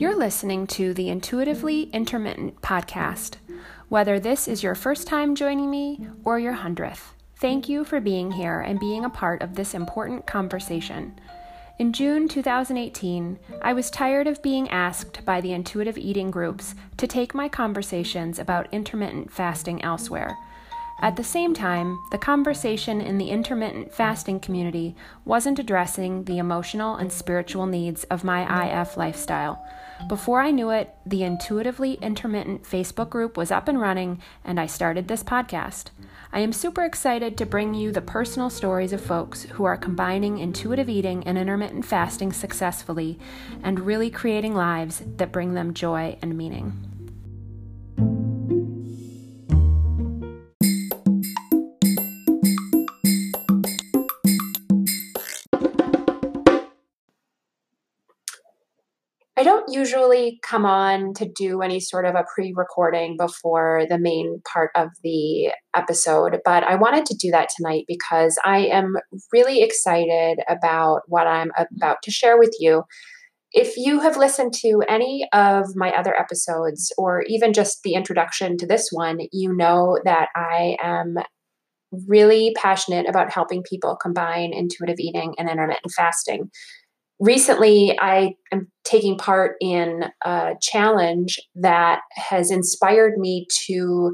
[0.00, 3.36] You're listening to the Intuitively Intermittent podcast.
[3.90, 8.30] Whether this is your first time joining me or your hundredth, thank you for being
[8.30, 11.20] here and being a part of this important conversation.
[11.78, 17.06] In June 2018, I was tired of being asked by the intuitive eating groups to
[17.06, 20.34] take my conversations about intermittent fasting elsewhere.
[21.02, 24.94] At the same time, the conversation in the intermittent fasting community
[25.24, 29.64] wasn't addressing the emotional and spiritual needs of my IF lifestyle.
[30.08, 34.66] Before I knew it, the Intuitively Intermittent Facebook group was up and running, and I
[34.66, 35.86] started this podcast.
[36.34, 40.38] I am super excited to bring you the personal stories of folks who are combining
[40.38, 43.18] intuitive eating and intermittent fasting successfully
[43.62, 46.89] and really creating lives that bring them joy and meaning.
[59.40, 63.98] I don't usually come on to do any sort of a pre recording before the
[63.98, 68.96] main part of the episode, but I wanted to do that tonight because I am
[69.32, 72.82] really excited about what I'm about to share with you.
[73.52, 78.58] If you have listened to any of my other episodes or even just the introduction
[78.58, 81.14] to this one, you know that I am
[82.06, 86.50] really passionate about helping people combine intuitive eating and intermittent fasting
[87.20, 94.12] recently I am taking part in a challenge that has inspired me to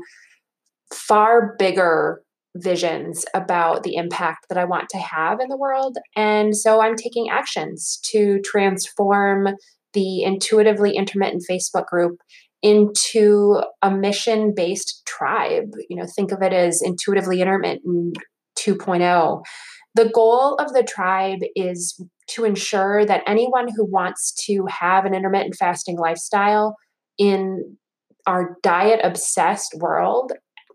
[0.92, 2.22] far bigger
[2.56, 5.96] visions about the impact that I want to have in the world.
[6.16, 9.48] And so I'm taking actions to transform
[9.92, 12.18] the intuitively intermittent Facebook group
[12.62, 15.70] into a mission based tribe.
[15.88, 18.16] You know, think of it as intuitively intermittent
[18.58, 19.42] 2.0
[19.96, 25.14] the goal of the tribe is to ensure that anyone who wants to have an
[25.14, 26.76] intermittent fasting lifestyle
[27.18, 27.78] in
[28.26, 30.32] our diet obsessed world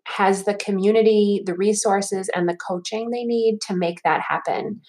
[0.08, 4.82] has the community, the resources, and the coaching they need to make that happen.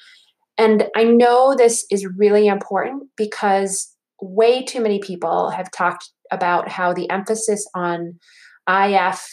[0.57, 6.71] And I know this is really important because way too many people have talked about
[6.71, 8.19] how the emphasis on
[8.67, 9.27] IF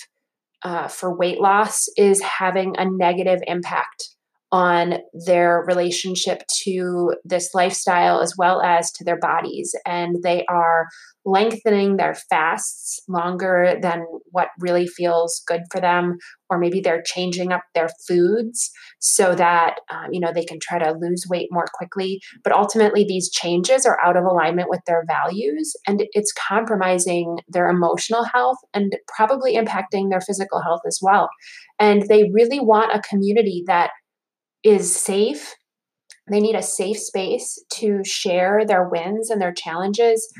[0.63, 4.15] uh, for weight loss is having a negative impact
[4.51, 4.95] on
[5.25, 9.75] their relationship to this lifestyle as well as to their bodies.
[9.85, 10.87] And they are
[11.25, 16.17] lengthening their fasts longer than what really feels good for them,
[16.49, 20.79] or maybe they're changing up their foods so that um, you know they can try
[20.79, 22.19] to lose weight more quickly.
[22.43, 27.69] But ultimately, these changes are out of alignment with their values, and it's compromising their
[27.69, 31.29] emotional health and probably impacting their physical health as well.
[31.79, 33.91] And they really want a community that
[34.63, 35.55] is safe.
[36.29, 40.31] They need a safe space to share their wins and their challenges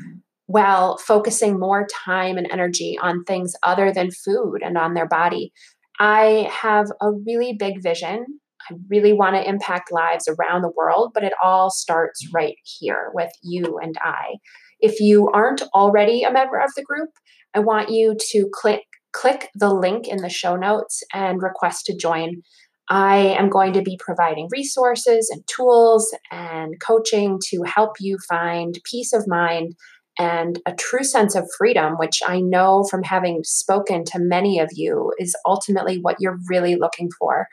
[0.46, 5.52] while focusing more time and energy on things other than food and on their body.
[6.00, 8.24] I have a really big vision.
[8.68, 13.10] I really want to impact lives around the world, but it all starts right here
[13.14, 14.36] with you and I.
[14.80, 17.10] If you aren't already a member of the group,
[17.54, 18.82] I want you to click
[19.12, 22.42] click the link in the show notes and request to join.
[22.90, 28.78] I am going to be providing resources and tools and coaching to help you find
[28.84, 29.76] peace of mind
[30.18, 34.70] and a true sense of freedom, which I know from having spoken to many of
[34.74, 37.46] you is ultimately what you're really looking for.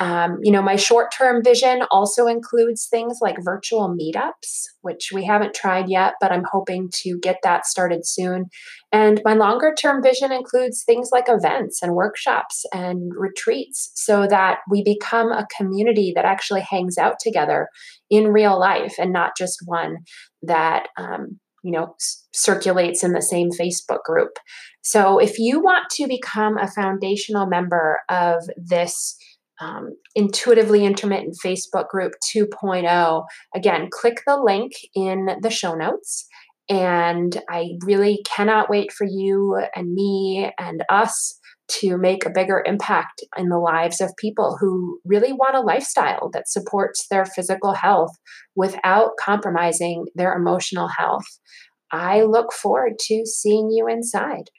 [0.00, 5.24] Um, you know, my short term vision also includes things like virtual meetups, which we
[5.24, 8.46] haven't tried yet, but I'm hoping to get that started soon.
[8.90, 14.58] And my longer term vision includes things like events and workshops and retreats so that
[14.70, 17.68] we become a community that actually hangs out together
[18.08, 19.96] in real life and not just one
[20.42, 24.38] that, um, you know, s- circulates in the same Facebook group.
[24.82, 29.16] So if you want to become a foundational member of this,
[29.62, 33.24] um, intuitively intermittent Facebook group 2.0.
[33.54, 36.26] Again, click the link in the show notes.
[36.68, 41.38] And I really cannot wait for you and me and us
[41.68, 46.28] to make a bigger impact in the lives of people who really want a lifestyle
[46.32, 48.10] that supports their physical health
[48.54, 51.24] without compromising their emotional health.
[51.90, 54.50] I look forward to seeing you inside.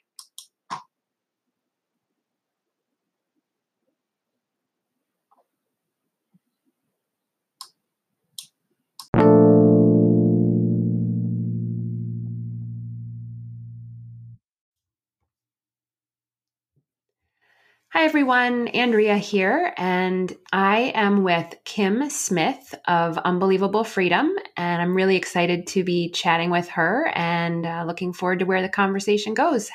[17.96, 24.96] Hi, everyone, Andrea here, and I am with Kim Smith of Unbelievable Freedom, and I'm
[24.96, 29.32] really excited to be chatting with her and uh, looking forward to where the conversation
[29.32, 29.70] goes.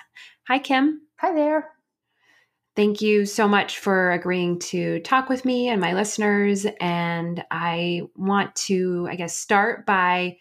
[0.50, 1.00] Hi, Kim.
[1.22, 1.70] Hi there.
[2.76, 6.68] Thank you so much for agreeing to talk with me and my listeners.
[6.82, 10.40] And I want to, I guess, start by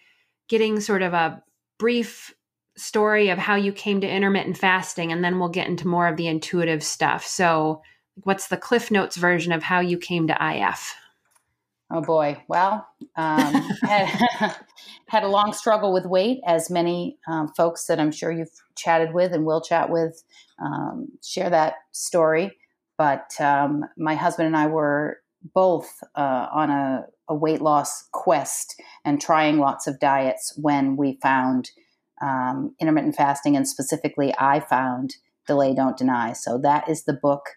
[0.49, 1.45] getting sort of a
[1.79, 2.35] brief
[2.79, 6.17] story of how you came to intermittent fasting, and then we'll get into more of
[6.17, 7.27] the intuitive stuff.
[7.27, 7.83] So,
[8.25, 10.95] what's the Cliff Notes version of how you came to IF?
[11.91, 12.43] Oh boy.
[12.49, 12.87] Well,
[13.17, 14.07] um, had,
[15.09, 19.15] had, a long struggle with weight, as many um, folks that I'm sure you've chatted
[19.15, 20.23] with and will chat with
[20.63, 22.57] um, share that story.
[22.99, 25.21] But um, my husband and I were
[25.55, 31.19] both uh, on a, a, weight loss quest and trying lots of diets when we
[31.23, 31.71] found
[32.23, 35.17] um, intermittent fasting, and specifically, I found
[35.47, 36.33] Delay Don't Deny.
[36.33, 37.51] So that is the book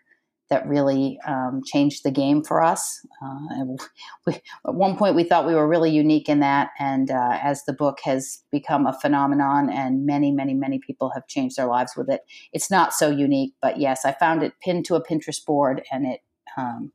[0.52, 3.06] that really um, changed the game for us.
[3.24, 3.64] Uh,
[4.28, 7.64] we, at one point, we thought we were really unique in that, and uh, as
[7.64, 11.94] the book has become a phenomenon, and many, many, many people have changed their lives
[11.96, 12.22] with it,
[12.52, 13.54] it's not so unique.
[13.62, 16.20] But yes, I found it pinned to a Pinterest board, and it
[16.58, 16.92] um,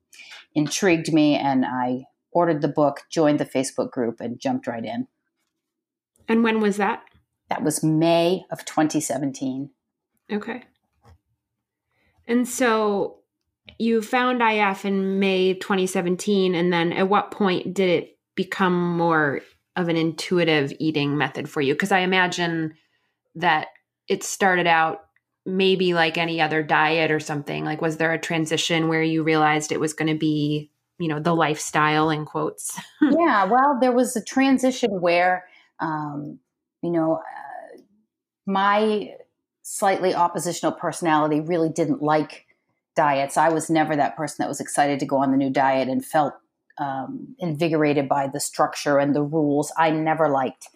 [0.54, 5.08] intrigued me, and I ordered the book, joined the Facebook group, and jumped right in.
[6.28, 7.02] And when was that?
[7.48, 9.70] That was May of 2017.
[10.32, 10.64] Okay.
[12.26, 13.18] And so
[13.78, 16.54] you found IF in May 2017.
[16.54, 19.40] And then at what point did it become more
[19.76, 21.74] of an intuitive eating method for you?
[21.74, 22.74] Because I imagine
[23.34, 23.68] that
[24.08, 25.00] it started out
[25.44, 27.64] maybe like any other diet or something.
[27.64, 31.20] Like, was there a transition where you realized it was going to be, you know,
[31.20, 32.78] the lifestyle in quotes?
[33.02, 33.44] yeah.
[33.44, 35.44] Well, there was a transition where,
[35.78, 36.40] um,
[36.86, 37.78] you know, uh,
[38.46, 39.10] my
[39.62, 42.46] slightly oppositional personality really didn't like
[42.94, 43.36] diets.
[43.36, 46.04] I was never that person that was excited to go on the new diet and
[46.04, 46.34] felt
[46.78, 49.72] um, invigorated by the structure and the rules.
[49.76, 50.68] I never liked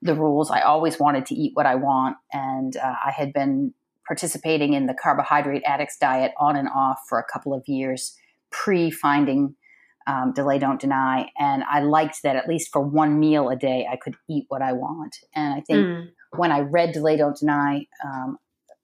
[0.00, 0.48] the rules.
[0.48, 2.16] I always wanted to eat what I want.
[2.32, 3.74] And uh, I had been
[4.06, 8.16] participating in the carbohydrate addicts diet on and off for a couple of years
[8.50, 9.56] pre finding
[10.08, 11.30] um, delay don't deny.
[11.38, 14.62] And i liked that at least for one meal a day i could eat what
[14.62, 15.16] i want.
[15.34, 16.08] And i think mm.
[16.36, 18.38] when i read delay don't deny um,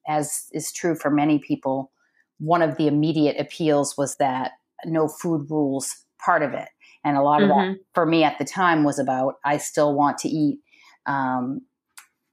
[0.06, 1.90] as is true for many people
[2.38, 4.52] one of the immediate appeals was that
[4.84, 6.68] no food rules part of it.
[7.04, 7.72] And a lot of mm-hmm.
[7.72, 10.60] that for me at the time was about i still want to eat
[11.06, 11.62] um,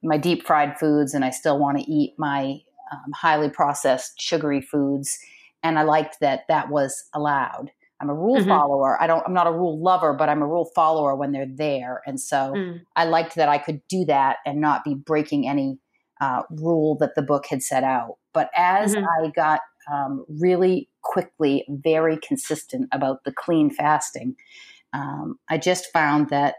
[0.04, 2.60] my deep fried foods and i still want to eat my
[2.92, 5.18] um, highly processed sugary foods.
[5.64, 7.72] And i liked that that was allowed
[8.02, 8.50] I'm a rule mm-hmm.
[8.50, 9.02] follower.
[9.02, 12.02] I don't I'm not a rule lover, but I'm a rule follower when they're there.
[12.06, 12.82] And so mm.
[12.96, 15.80] I liked that I could do that and not be breaking any
[16.20, 18.18] uh, rule that the book had set out.
[18.34, 19.06] But as mm-hmm.
[19.06, 19.62] I got
[19.92, 24.36] um, really quickly very consistent about the clean fasting,
[24.94, 26.56] um, I just found that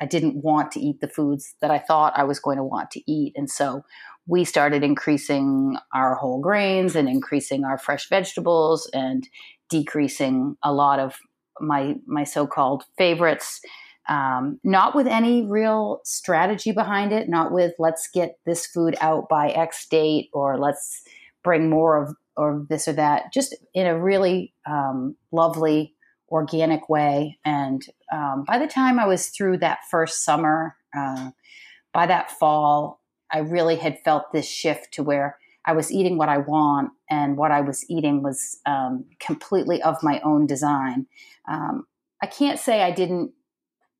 [0.00, 2.90] I didn't want to eat the foods that I thought I was going to want
[2.92, 3.34] to eat.
[3.36, 3.84] And so
[4.26, 9.28] we started increasing our whole grains and increasing our fresh vegetables and
[9.72, 11.16] decreasing a lot of
[11.60, 13.60] my my so-called favorites.
[14.08, 19.28] Um, not with any real strategy behind it not with let's get this food out
[19.28, 21.02] by x date or let's
[21.44, 25.94] bring more of or this or that just in a really um, lovely
[26.30, 27.38] organic way.
[27.44, 27.80] And
[28.12, 31.30] um, by the time i was through that first summer uh,
[31.92, 36.28] by that fall i really had felt this shift to where I was eating what
[36.28, 41.06] I want, and what I was eating was um, completely of my own design.
[41.48, 41.86] Um,
[42.22, 43.32] I can't say I didn't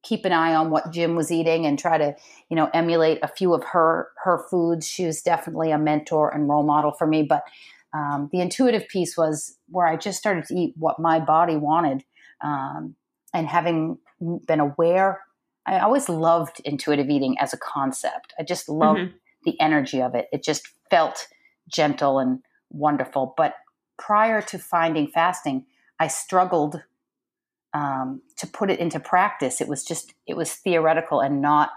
[0.02, 2.16] keep an eye on what Gin was eating and try to,
[2.49, 4.87] you know, emulate a few of her her foods.
[4.87, 7.23] She was definitely a mentor and role model for me.
[7.23, 7.45] But
[7.95, 12.04] um, the intuitive piece was where I just started to eat what my body wanted,
[12.42, 12.97] um,
[13.33, 13.99] and having
[14.47, 15.21] been aware.
[15.64, 18.33] I always loved intuitive eating as a concept.
[18.37, 19.16] I just loved mm-hmm.
[19.45, 20.26] the energy of it.
[20.33, 21.28] It just felt
[21.72, 23.34] gentle and wonderful.
[23.36, 23.54] But
[23.98, 25.66] prior to finding fasting,
[25.98, 26.82] I struggled
[27.74, 29.60] um, to put it into practice.
[29.60, 31.70] It was just, it was theoretical and not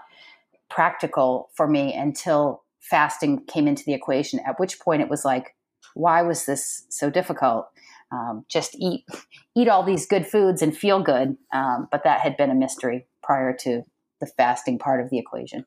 [0.68, 5.54] practical for me until fasting came into the equation, at which point it was like,
[5.94, 7.66] why was this so difficult?
[8.12, 9.04] Um, just eat
[9.56, 11.36] eat all these good foods and feel good.
[11.52, 13.82] Um, but that had been a mystery prior to
[14.20, 15.64] the fasting part of the equation.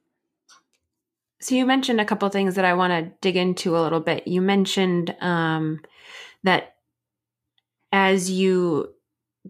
[1.42, 4.28] So you mentioned a couple things that I want to dig into a little bit.
[4.28, 5.82] You mentioned um,
[6.44, 6.76] that
[7.92, 8.94] as you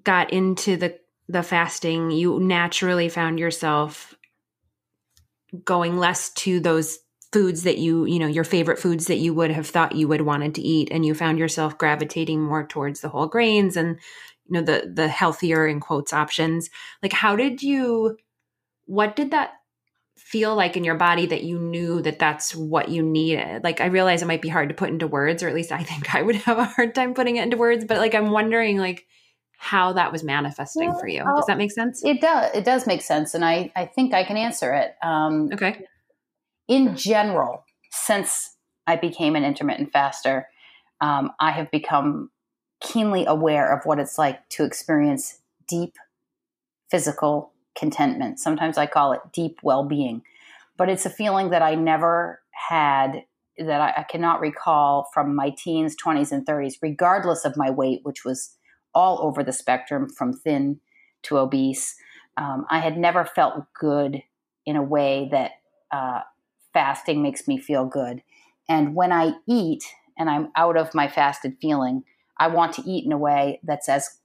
[0.04, 4.16] got into the the fasting, you naturally found yourself
[5.64, 7.00] going less to those
[7.32, 10.22] foods that you, you know, your favorite foods that you would have thought you would
[10.22, 14.00] wanted to eat and you found yourself gravitating more towards the whole grains and
[14.48, 16.70] you know the the healthier in quotes options.
[17.04, 18.18] Like how did you
[18.86, 19.59] what did that
[20.32, 23.64] feel like in your body that you knew that that's what you needed?
[23.64, 25.84] Like I realize it might be hard to put into words or at least I
[25.84, 28.78] think I would have a hard time putting it into words, but like I'm wondering
[28.78, 29.06] like
[29.58, 31.24] how that was manifesting for you.
[31.36, 32.02] Does that make sense?
[32.06, 32.56] It does.
[32.56, 34.96] It does make sense, and I I think I can answer it.
[35.04, 35.86] Um, okay
[36.70, 38.56] in general, since
[38.88, 40.48] I became an intermittent faster,
[41.02, 42.30] um, I have become
[42.80, 45.96] keenly aware of what it's like to experience deep
[46.90, 48.40] physical contentment.
[48.40, 50.22] Sometimes I call it deep well being,
[50.78, 53.24] but it's a feeling that I never had,
[53.58, 58.02] that I, I, cannot recall from my teens, 20s, and 30s, regardless of my weight,
[58.04, 58.56] which was
[58.94, 60.80] all over the spectrum from thin
[61.24, 61.96] to obese.
[62.38, 64.22] Um, I had never felt good
[64.66, 65.52] in a way that
[65.92, 66.22] uh,
[66.74, 68.22] fasting makes me feel good.
[68.68, 69.84] And when I eat
[70.18, 72.04] and I'm out of my fasted feeling,
[72.38, 74.20] I want to eat in a way that's as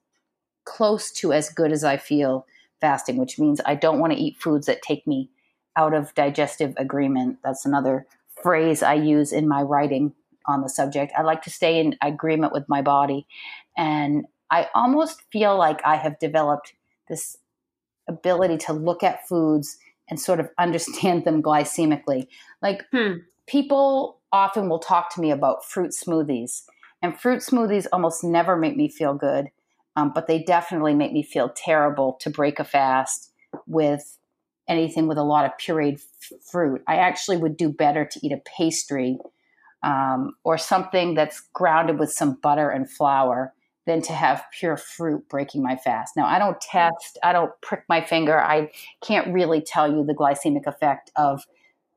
[0.64, 2.46] close to as good as I feel
[2.84, 5.30] fasting, which means I don't want to eat foods that take me
[5.74, 7.38] out of digestive agreement.
[7.42, 8.06] That's another
[8.42, 10.12] phrase I use in my writing
[10.44, 11.14] on the subject.
[11.16, 13.26] I like to stay in agreement with my body.
[13.74, 16.74] And I almost feel like I have developed
[17.08, 17.38] this
[18.06, 19.78] ability to look at foods
[20.10, 22.26] and sort of understand them glycemically.
[22.60, 23.20] Like hmm.
[23.46, 26.64] people often will talk to me about fruit smoothies,
[27.00, 29.48] and fruit smoothies almost never make me feel good,
[29.96, 33.32] um, but they definitely make me feel terrible to break a fast
[33.66, 34.18] with
[34.68, 36.82] anything with a lot of pureed f- fruit.
[36.86, 39.18] I actually would do better to eat a pastry
[39.82, 43.52] um, or something that's grounded with some butter and flour
[43.86, 46.16] than to have pure fruit breaking my fast.
[46.16, 48.40] Now, I don't test, I don't prick my finger.
[48.40, 48.70] I
[49.02, 51.44] can't really tell you the glycemic effect of,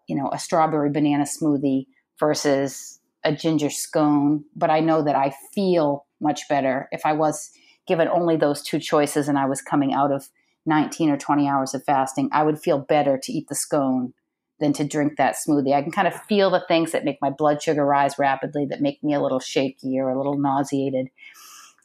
[0.08, 1.88] you know, a strawberry banana smoothie
[2.20, 7.52] versus a ginger scone, but I know that I feel much better if I was
[7.88, 10.30] given only those two choices and I was coming out of
[10.66, 14.14] 19 or 20 hours of fasting, I would feel better to eat the scone
[14.60, 15.74] than to drink that smoothie.
[15.74, 18.82] I can kind of feel the things that make my blood sugar rise rapidly, that
[18.82, 21.08] make me a little shaky or a little nauseated.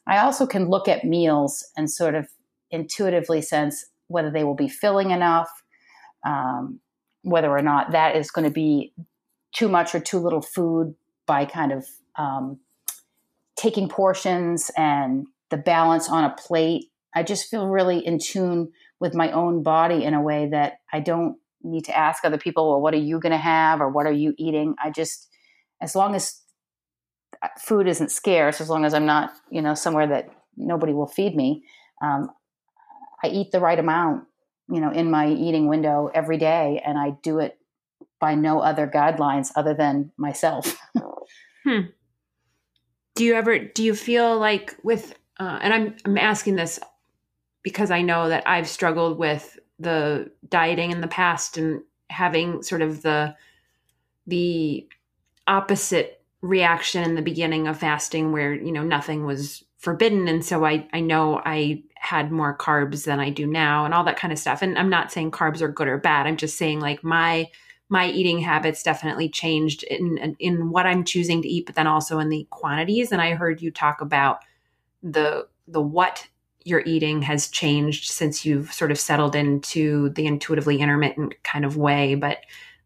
[0.07, 2.29] I also can look at meals and sort of
[2.71, 5.49] intuitively sense whether they will be filling enough,
[6.27, 6.81] um,
[7.23, 8.93] whether or not that is going to be
[9.53, 10.95] too much or too little food
[11.27, 12.59] by kind of um,
[13.55, 16.87] taking portions and the balance on a plate.
[17.15, 20.99] I just feel really in tune with my own body in a way that I
[20.99, 24.07] don't need to ask other people, well, what are you going to have or what
[24.07, 24.75] are you eating?
[24.83, 25.29] I just,
[25.81, 26.41] as long as
[27.59, 31.37] food isn't scarce as long as I'm not, you know, somewhere that nobody will feed
[31.37, 31.65] me.
[32.01, 32.31] Um,
[33.23, 34.25] I eat the right amount,
[34.71, 37.59] you know, in my eating window every day, and I do it
[38.21, 40.77] by no other guidelines other than myself.
[41.65, 41.81] hmm.
[43.15, 46.79] Do you ever do you feel like with uh, and I'm I'm asking this
[47.65, 52.81] because I know that I've struggled with the dieting in the past and having sort
[52.81, 53.35] of the
[54.29, 54.87] the
[55.49, 60.29] opposite reaction in the beginning of fasting where you know nothing was forbidden.
[60.29, 64.05] And so i i know i had more carbs than i do now and all
[64.05, 64.63] that kind of stuff.
[64.63, 66.29] And i'm not saying carbs are good or bad.
[66.29, 67.49] I'm just saying like my
[67.89, 72.21] my eating habits definitely changed in in what i'm choosing to eat but then also
[72.21, 73.11] in the quantities.
[73.11, 74.39] And i heard you talk about
[75.03, 76.27] the the what
[76.65, 81.77] you're eating has changed since you've sort of settled into the intuitively intermittent kind of
[81.77, 82.39] way but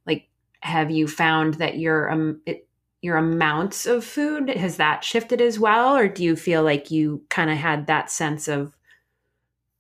[0.07, 0.29] like
[0.61, 2.67] have you found that you're um it,
[3.07, 5.97] your amounts of food has that shifted as well?
[5.97, 8.77] Or do you feel like you kind of had that sense of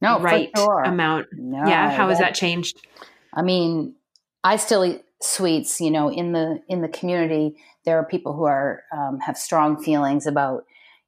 [0.00, 0.82] no right sure.
[0.84, 1.26] amount?
[1.32, 2.86] No, yeah how has that changed?
[3.34, 3.94] I mean
[4.44, 7.56] i still eat sweets you know in the in the community.
[7.84, 10.64] There are people who are um, have strong feelings about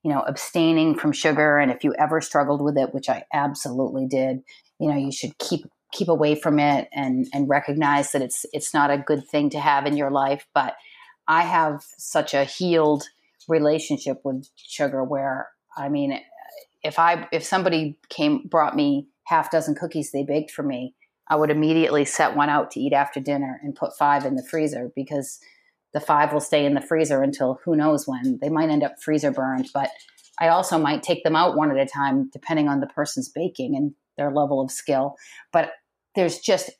[0.09, 4.07] you know abstaining from sugar and if you ever struggled with it which i absolutely
[4.07, 4.41] did
[4.79, 8.75] you know you should keep keep away from it and and recognize that it's it's
[8.75, 10.47] not a good thing to have in your life.
[10.55, 10.77] But
[11.27, 13.05] I have such a healed
[13.49, 16.21] relationship with sugar where I mean
[16.83, 20.95] if I if somebody came brought me half dozen cookies they baked for me,
[21.29, 24.45] I would immediately set one out to eat after dinner and put five in the
[24.45, 25.41] freezer because
[25.95, 28.39] the five will stay in the freezer until who knows when.
[28.41, 29.91] They might end up freezer burned, but
[30.41, 33.75] I also might take them out one at a time depending on the person's baking
[33.77, 35.17] and their level of skill.
[35.53, 35.73] But
[36.15, 36.71] there's just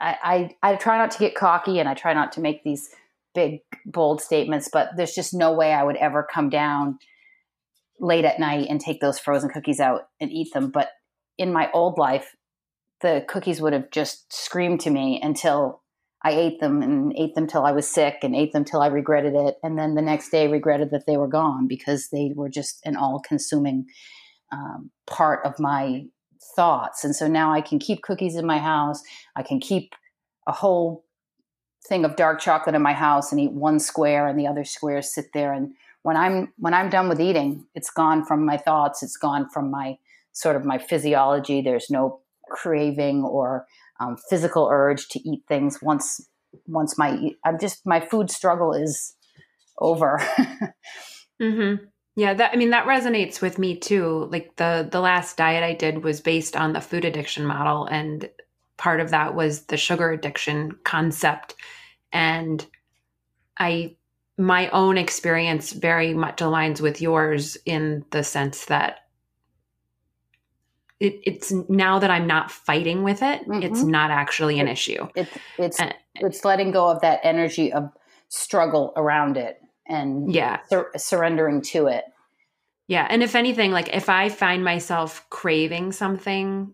[0.00, 2.88] I, I, I try not to get cocky and I try not to make these
[3.34, 6.98] big bold statements, but there's just no way I would ever come down
[8.00, 10.70] late at night and take those frozen cookies out and eat them.
[10.70, 10.88] But
[11.36, 12.34] in my old life,
[13.00, 15.82] the cookies would have just screamed to me until
[16.22, 18.88] I ate them and ate them till I was sick and ate them till I
[18.88, 19.56] regretted it.
[19.62, 22.96] And then the next day regretted that they were gone because they were just an
[22.96, 23.86] all consuming
[24.52, 26.06] um, part of my
[26.56, 27.04] thoughts.
[27.04, 29.00] And so now I can keep cookies in my house.
[29.36, 29.94] I can keep
[30.46, 31.04] a whole
[31.88, 35.14] thing of dark chocolate in my house and eat one square and the other squares
[35.14, 35.52] sit there.
[35.52, 35.72] And
[36.02, 39.02] when I'm, when I'm done with eating, it's gone from my thoughts.
[39.02, 39.98] It's gone from my
[40.32, 41.60] sort of my physiology.
[41.60, 42.20] There's no
[42.50, 43.66] craving or
[44.00, 46.20] um, physical urge to eat things once
[46.66, 49.14] once my I'm just my food struggle is
[49.78, 50.18] over.
[51.42, 51.84] mm-hmm.
[52.16, 54.28] Yeah, that I mean that resonates with me too.
[54.30, 58.28] Like the the last diet I did was based on the food addiction model and
[58.76, 61.54] part of that was the sugar addiction concept
[62.12, 62.64] and
[63.58, 63.96] I
[64.38, 69.00] my own experience very much aligns with yours in the sense that
[71.00, 73.62] it, it's now that I'm not fighting with it, mm-hmm.
[73.62, 75.08] it's not actually an issue.
[75.14, 77.90] It's it's and, it's letting go of that energy of
[78.28, 82.04] struggle around it and yeah, sur- surrendering to it.
[82.88, 86.72] Yeah, and if anything, like if I find myself craving something,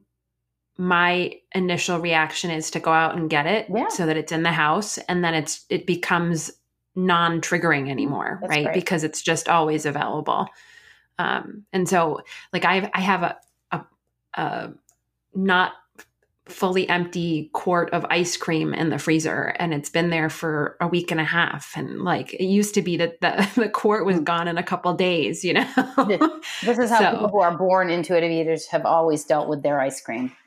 [0.78, 3.88] my initial reaction is to go out and get it yeah.
[3.88, 6.50] so that it's in the house, and then it's it becomes
[6.96, 8.64] non-triggering anymore, That's right?
[8.66, 8.74] Great.
[8.74, 10.48] Because it's just always available.
[11.18, 12.20] Um, and so,
[12.52, 13.36] like I I have a
[14.36, 14.68] uh,
[15.34, 15.72] not
[16.46, 20.86] fully empty quart of ice cream in the freezer and it's been there for a
[20.86, 21.72] week and a half.
[21.74, 24.92] And like it used to be that the, the quart was gone in a couple
[24.92, 26.40] days you know?
[26.62, 29.80] This is how so, people who are born intuitive eaters have always dealt with their
[29.80, 30.32] ice cream.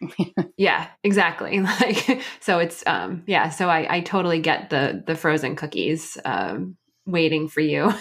[0.58, 1.60] Yeah exactly.
[1.80, 6.78] Like so it's um yeah so i i totally get the the frozen cookies um
[7.06, 7.94] waiting for you.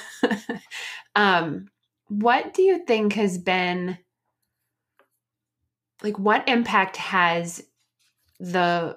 [1.15, 1.67] Um
[2.09, 3.99] what do you think has been
[6.07, 7.65] like what impact has
[8.39, 8.97] the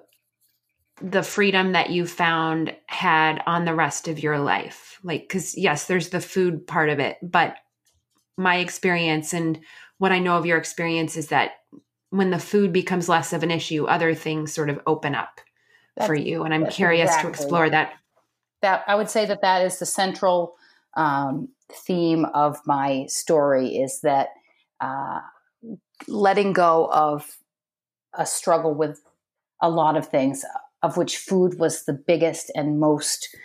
[1.01, 5.85] the freedom that you found had on the rest of your life like cuz yes
[5.85, 7.55] there's the food part of it but
[8.37, 9.59] my experience and
[9.97, 11.53] what i know of your experience is that
[12.11, 15.41] when the food becomes less of an issue other things sort of open up
[15.95, 17.31] that's, for you and i'm curious exactly.
[17.31, 17.93] to explore that
[18.61, 20.55] that i would say that that is the central
[20.95, 24.29] um, theme of my story is that
[24.81, 25.21] uh,
[26.07, 27.37] letting go of
[28.13, 29.01] a struggle with
[29.61, 30.43] a lot of things,
[30.81, 33.35] of which food was the biggest and most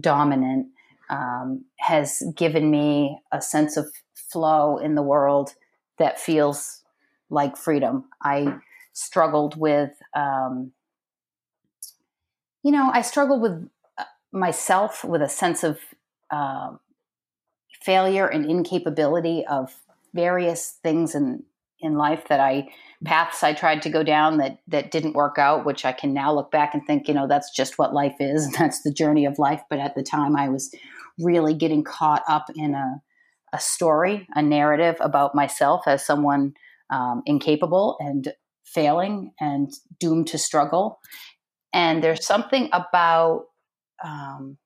[0.00, 0.68] dominant,
[1.10, 5.54] um, has given me a sense of flow in the world
[5.98, 6.82] that feels
[7.30, 8.04] like freedom.
[8.22, 8.58] I
[8.92, 10.72] struggled with, um,
[12.62, 15.78] you know, I struggled with uh, myself with a sense of
[16.30, 16.72] uh,
[17.82, 19.74] failure and incapability of
[20.14, 21.44] various things in
[21.80, 22.68] in life that I
[23.04, 26.34] paths I tried to go down that that didn't work out, which I can now
[26.34, 29.24] look back and think, you know, that's just what life is, and that's the journey
[29.24, 29.62] of life.
[29.70, 30.74] But at the time, I was
[31.18, 33.02] really getting caught up in a
[33.52, 36.52] a story, a narrative about myself as someone
[36.90, 38.32] um, incapable and
[38.64, 40.98] failing and doomed to struggle.
[41.72, 43.44] And there's something about
[44.04, 44.58] um,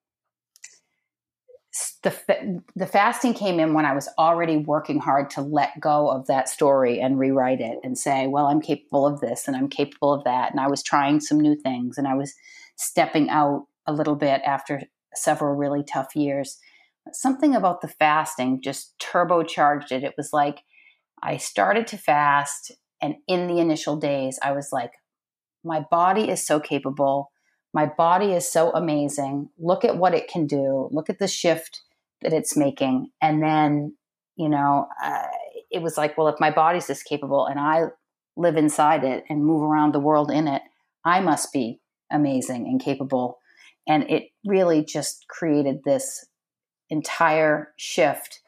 [2.02, 6.26] the the fasting came in when I was already working hard to let go of
[6.26, 10.12] that story and rewrite it and say, well, I'm capable of this and I'm capable
[10.12, 12.34] of that, and I was trying some new things and I was
[12.76, 14.82] stepping out a little bit after
[15.14, 16.58] several really tough years.
[17.12, 20.04] Something about the fasting just turbocharged it.
[20.04, 20.62] It was like
[21.22, 24.92] I started to fast, and in the initial days, I was like,
[25.64, 27.30] my body is so capable
[27.72, 29.48] my body is so amazing.
[29.58, 30.88] Look at what it can do.
[30.92, 31.80] Look at the shift
[32.22, 33.11] that it's making.
[33.20, 33.96] And then,
[34.37, 35.26] you know, uh,
[35.70, 37.85] it was like, well, if my body's this capable and I
[38.37, 40.62] live inside it and move around the world in it,
[41.04, 41.80] I must be
[42.11, 43.38] amazing and capable.
[43.87, 46.26] And it really just created this
[46.90, 48.40] entire shift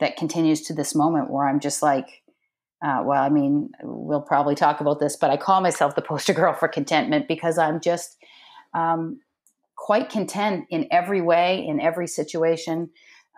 [0.00, 2.22] that continues to this moment where I'm just like,
[2.82, 6.32] uh, well, I mean, we'll probably talk about this, but I call myself the poster
[6.32, 8.16] girl for contentment because I'm just
[8.72, 9.20] um,
[9.76, 12.90] quite content in every way, in every situation.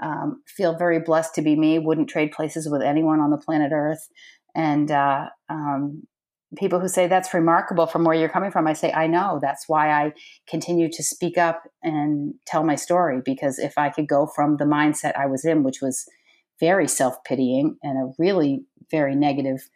[0.02, 1.78] Um, feel very blessed to be me.
[1.78, 4.08] Wouldn't trade places with anyone on the planet Earth.
[4.54, 6.02] And uh, um,
[6.56, 9.38] people who say that's remarkable from where you're coming from, I say, I know.
[9.40, 10.12] That's why I
[10.48, 13.20] continue to speak up and tell my story.
[13.24, 16.04] Because if I could go from the mindset I was in, which was
[16.60, 19.68] very self pitying and a really very negative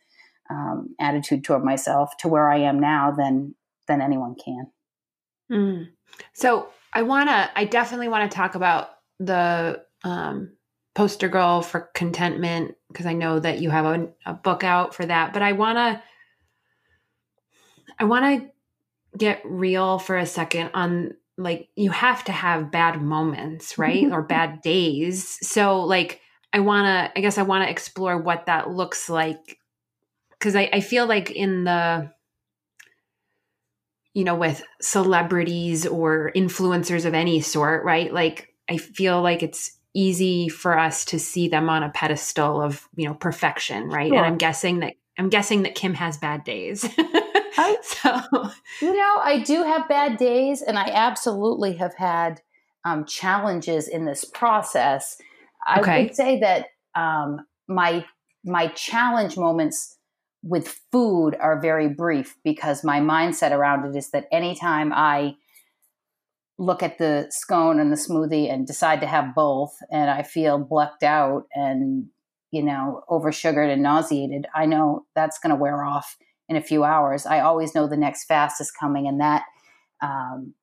[0.51, 3.55] um, attitude toward myself, to where I am now, then
[3.87, 4.67] then anyone can.
[5.51, 5.89] Mm.
[6.35, 10.53] So I want to, I definitely want to talk about the um,
[10.95, 15.05] poster girl for contentment because I know that you have a, a book out for
[15.05, 15.33] that.
[15.33, 16.03] But I want to,
[17.99, 23.03] I want to get real for a second on like you have to have bad
[23.03, 24.05] moments, right?
[24.13, 25.39] or bad days.
[25.47, 26.21] So like
[26.53, 29.59] I want to I guess I want to explore what that looks like
[30.39, 32.13] cuz I I feel like in the
[34.15, 38.13] you know with celebrities or influencers of any sort, right?
[38.13, 42.87] Like I feel like it's easy for us to see them on a pedestal of,
[42.97, 44.09] you know, perfection, right?
[44.09, 44.19] Sure.
[44.19, 46.85] And I'm guessing that I'm guessing that Kim has bad days.
[46.99, 48.51] I, so,
[48.83, 52.43] you know, I do have bad days, and I absolutely have had
[52.85, 55.17] um, challenges in this process.
[55.67, 56.03] I okay.
[56.03, 58.05] would say that um, my
[58.45, 59.97] my challenge moments
[60.43, 65.37] with food are very brief because my mindset around it is that anytime I
[66.59, 70.65] look at the scone and the smoothie and decide to have both and I feel
[70.65, 72.07] blecked out and
[72.51, 76.17] you know over sugared and nauseated, I know that's going to wear off
[76.49, 77.27] in a few hours.
[77.27, 79.45] I always know the next fast is coming, and that
[80.03, 80.55] um,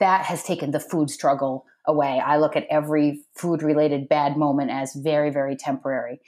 [0.00, 2.20] that has taken the food struggle away.
[2.24, 6.20] I look at every food related bad moment as very, very temporary.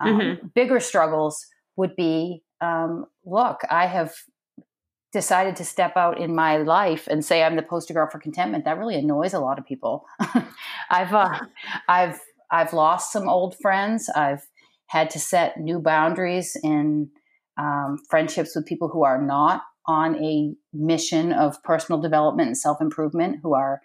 [0.00, 0.46] Um, mm-hmm.
[0.54, 4.12] Bigger struggles would be um, look, I have
[5.12, 8.64] decided to step out in my life and say I'm the poster girl for contentment.
[8.64, 10.06] That really annoys a lot of people.
[10.90, 11.40] I've uh,
[11.88, 12.20] I've
[12.50, 14.08] I've lost some old friends.
[14.14, 14.46] I've
[14.86, 17.10] had to set new boundaries in
[17.56, 22.80] um, friendships with people who are not on a mission of personal development and self
[22.80, 23.80] improvement, who are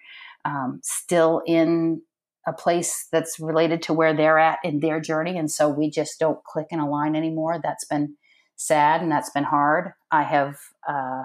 [0.45, 2.01] um, still in
[2.47, 5.37] a place that's related to where they're at in their journey.
[5.37, 7.59] And so we just don't click and align anymore.
[7.61, 8.15] That's been
[8.55, 9.93] sad and that's been hard.
[10.11, 11.23] I have, uh,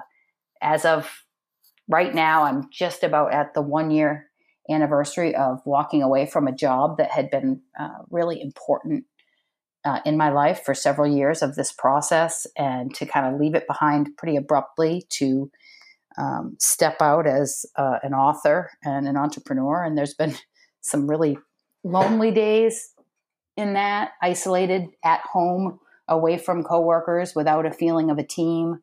[0.60, 1.24] as of
[1.88, 4.26] right now, I'm just about at the one year
[4.70, 9.04] anniversary of walking away from a job that had been uh, really important
[9.84, 13.54] uh, in my life for several years of this process and to kind of leave
[13.54, 15.50] it behind pretty abruptly to
[16.18, 19.82] um, step out as uh, an author and an entrepreneur.
[19.82, 20.34] And there's been
[20.80, 21.38] some really
[21.82, 22.92] lonely days
[23.56, 25.78] in that, isolated at home,
[26.10, 28.80] away from coworkers, without a feeling of a team.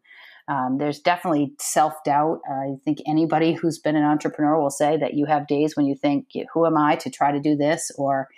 [0.47, 2.39] Um, there's definitely self doubt.
[2.49, 5.95] I think anybody who's been an entrepreneur will say that you have days when you
[5.95, 8.29] think, "Who am I to try to do this?" or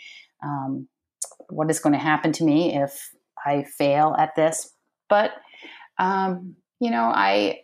[0.44, 0.88] um,
[1.50, 3.12] what is going to happen to me if
[3.46, 4.74] I fail at this.
[5.08, 5.32] But
[6.00, 7.60] um, you know, I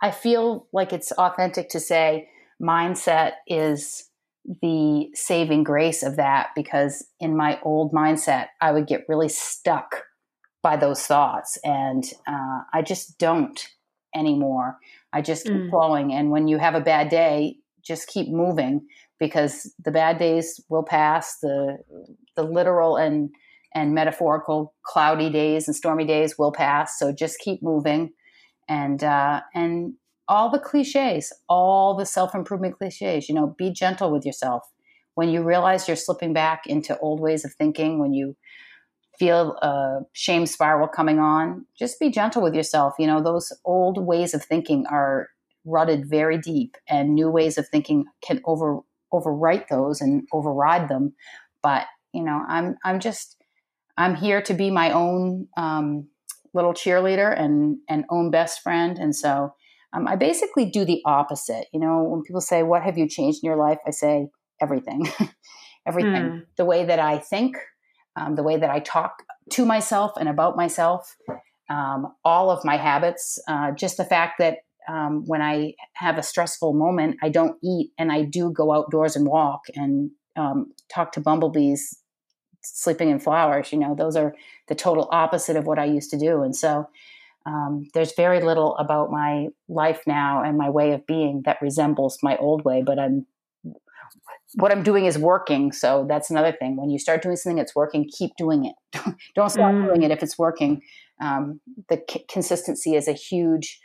[0.00, 2.28] I feel like it's authentic to say
[2.62, 4.08] mindset is
[4.62, 10.02] the saving grace of that because in my old mindset, I would get really stuck
[10.62, 13.68] by those thoughts, and uh, I just don't
[14.14, 14.78] anymore.
[15.12, 15.70] I just keep mm.
[15.70, 18.86] flowing, and when you have a bad day, just keep moving
[19.18, 21.38] because the bad days will pass.
[21.40, 21.78] The
[22.34, 23.30] the literal and
[23.74, 26.98] and metaphorical cloudy days and stormy days will pass.
[26.98, 28.12] So just keep moving,
[28.68, 29.94] and uh, and
[30.28, 33.28] all the cliches, all the self improvement cliches.
[33.28, 34.64] You know, be gentle with yourself
[35.14, 37.98] when you realize you're slipping back into old ways of thinking.
[37.98, 38.36] When you
[39.18, 42.94] feel a shame spiral coming on, just be gentle with yourself.
[42.98, 45.28] You know, those old ways of thinking are
[45.64, 48.80] rutted very deep, and new ways of thinking can over
[49.12, 51.14] overwrite those and override them.
[51.62, 53.36] But you know, I'm I'm just
[53.96, 56.08] I'm here to be my own um,
[56.52, 59.54] little cheerleader and and own best friend, and so
[59.96, 61.66] um, I basically do the opposite.
[61.72, 64.28] You know, when people say, "What have you changed in your life?" I say
[64.60, 65.08] everything,
[65.86, 66.28] everything.
[66.28, 66.38] Hmm.
[66.56, 67.56] The way that I think,
[68.16, 71.16] um, the way that I talk to myself and about myself,
[71.70, 73.38] um, all of my habits.
[73.48, 77.90] Uh, just the fact that um, when I have a stressful moment, I don't eat
[77.98, 81.98] and I do go outdoors and walk and um, talk to bumblebees
[82.62, 83.72] sleeping in flowers.
[83.72, 84.34] You know, those are
[84.68, 86.42] the total opposite of what I used to do.
[86.42, 86.88] And so
[87.46, 92.18] um, there's very little about my life now and my way of being that resembles
[92.22, 93.26] my old way, but I'm
[94.54, 95.72] what I'm doing is working.
[95.72, 96.76] So that's another thing.
[96.76, 98.74] When you start doing something that's working, keep doing it.
[99.34, 99.86] Don't stop mm.
[99.86, 100.82] doing it if it's working.
[101.20, 103.80] Um, the c- consistency is a huge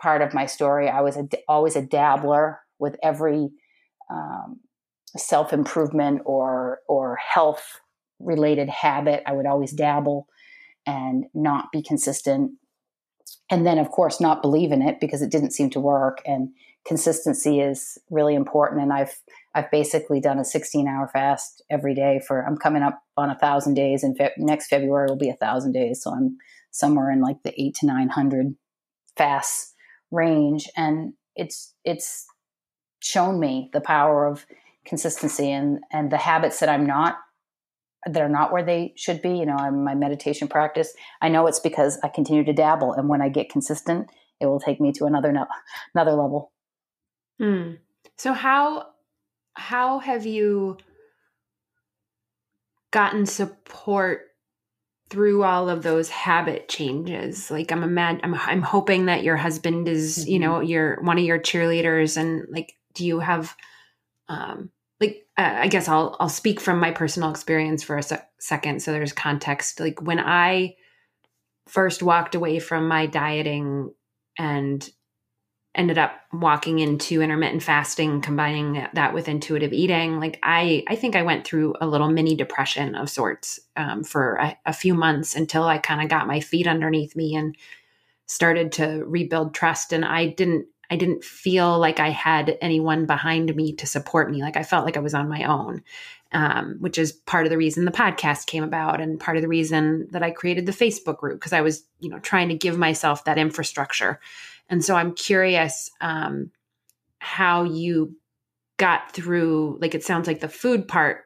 [0.00, 0.88] part of my story.
[0.88, 3.50] I was a, always a dabbler with every
[4.10, 4.60] um,
[5.16, 7.80] self improvement or or health
[8.18, 9.22] related habit.
[9.26, 10.26] I would always dabble
[10.86, 12.52] and not be consistent,
[13.50, 16.22] and then of course not believe in it because it didn't seem to work.
[16.26, 16.50] And
[16.86, 18.82] consistency is really important.
[18.82, 19.14] And I've
[19.54, 23.38] I've basically done a 16 hour fast every day for I'm coming up on a
[23.38, 26.02] thousand days, and fe- next February will be a thousand days.
[26.02, 26.38] So I'm
[26.70, 28.54] somewhere in like the eight to nine hundred
[29.16, 29.74] fast
[30.10, 32.26] range and it's it's
[33.00, 34.46] shown me the power of
[34.84, 37.16] consistency and and the habits that I'm not
[38.06, 41.46] that are not where they should be you know I'm my meditation practice I know
[41.46, 44.92] it's because I continue to dabble and when I get consistent it will take me
[44.92, 45.46] to another no,
[45.94, 46.52] another level
[47.38, 47.72] Hmm.
[48.16, 48.86] So how
[49.54, 50.78] how have you
[52.90, 54.22] gotten support
[55.10, 59.86] through all of those habit changes like i'm imag- I'm, I'm hoping that your husband
[59.86, 60.30] is mm-hmm.
[60.30, 63.54] you know your one of your cheerleaders and like do you have
[64.28, 64.70] um
[65.04, 68.82] like uh, i guess i'll i'll speak from my personal experience for a se- second
[68.82, 69.80] so there's context.
[69.80, 70.74] Like when i
[71.68, 73.92] first walked away from my dieting
[74.38, 74.88] and
[75.74, 81.16] ended up walking into intermittent fasting combining that with intuitive eating like i i think
[81.16, 85.34] i went through a little mini depression of sorts um, for a, a, few months
[85.34, 87.56] until i kind of got my feet underneath me and
[88.26, 93.54] started to rebuild trust and i didn't i didn't feel like i had anyone behind
[93.54, 95.82] me to support me like i felt like i was on my own
[96.32, 99.48] um, which is part of the reason the podcast came about and part of the
[99.48, 102.76] reason that i created the facebook group because i was you know trying to give
[102.76, 104.20] myself that infrastructure
[104.68, 106.50] and so I'm curious um,
[107.18, 108.16] how you
[108.76, 111.24] got through, like, it sounds like the food part,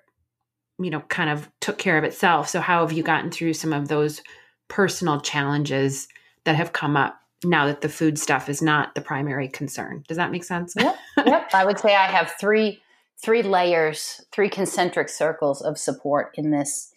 [0.78, 2.48] you know, kind of took care of itself.
[2.48, 4.22] So, how have you gotten through some of those
[4.68, 6.08] personal challenges
[6.44, 10.04] that have come up now that the food stuff is not the primary concern?
[10.08, 10.74] Does that make sense?
[10.76, 10.96] Yep.
[11.26, 11.50] Yep.
[11.54, 12.80] I would say I have three
[13.22, 16.92] three layers, three concentric circles of support in this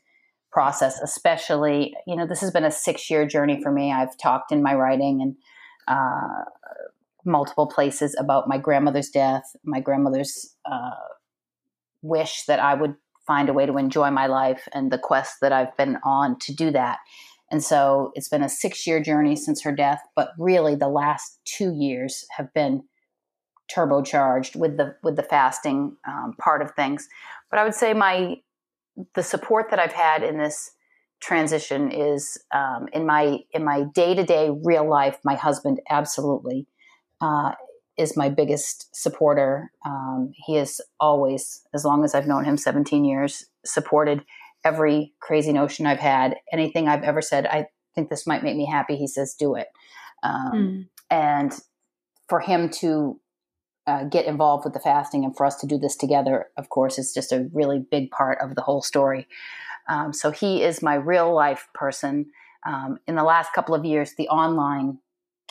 [0.51, 4.51] process especially you know this has been a six year journey for me i've talked
[4.51, 5.33] in my writing and
[5.87, 6.43] uh,
[7.25, 10.91] multiple places about my grandmother's death, my grandmother's uh,
[12.01, 12.95] wish that I would
[13.27, 16.53] find a way to enjoy my life, and the quest that I've been on to
[16.53, 16.97] do that.
[17.51, 21.39] And so it's been a six year journey since her death, but really the last
[21.43, 22.83] two years have been
[23.69, 27.07] turbocharged with the with the fasting um, part of things.
[27.49, 28.37] But I would say my
[29.15, 30.71] the support that I've had in this
[31.21, 35.19] transition is um, in my in my day to day real life.
[35.23, 36.67] My husband absolutely
[37.19, 37.51] uh,
[37.97, 39.71] is my biggest supporter.
[39.85, 44.23] Um, he is always, as long as I've known him, 17 years, supported
[44.63, 46.35] every crazy notion I've had.
[46.51, 48.95] Anything I've ever said, I think this might make me happy.
[48.95, 49.67] He says, do it.
[50.23, 50.87] Um, mm.
[51.09, 51.53] And
[52.29, 53.19] for him to
[53.87, 56.97] uh, get involved with the fasting and for us to do this together, of course,
[56.97, 59.27] is just a really big part of the whole story.
[59.89, 62.27] Um, so he is my real life person.
[62.65, 64.99] Um, in the last couple of years, the online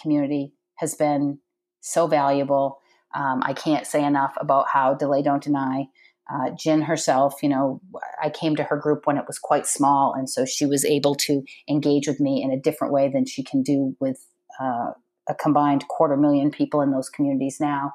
[0.00, 1.40] community has been
[1.80, 2.78] so valuable.
[3.14, 5.86] Um, I can't say enough about how Delay Don't Deny.
[6.32, 7.80] Uh, Gin herself, you know,
[8.22, 11.14] I came to her group when it was quite small, and so she was able
[11.16, 14.24] to engage with me in a different way than she can do with
[14.60, 14.92] uh,
[15.28, 17.94] a combined quarter million people in those communities now.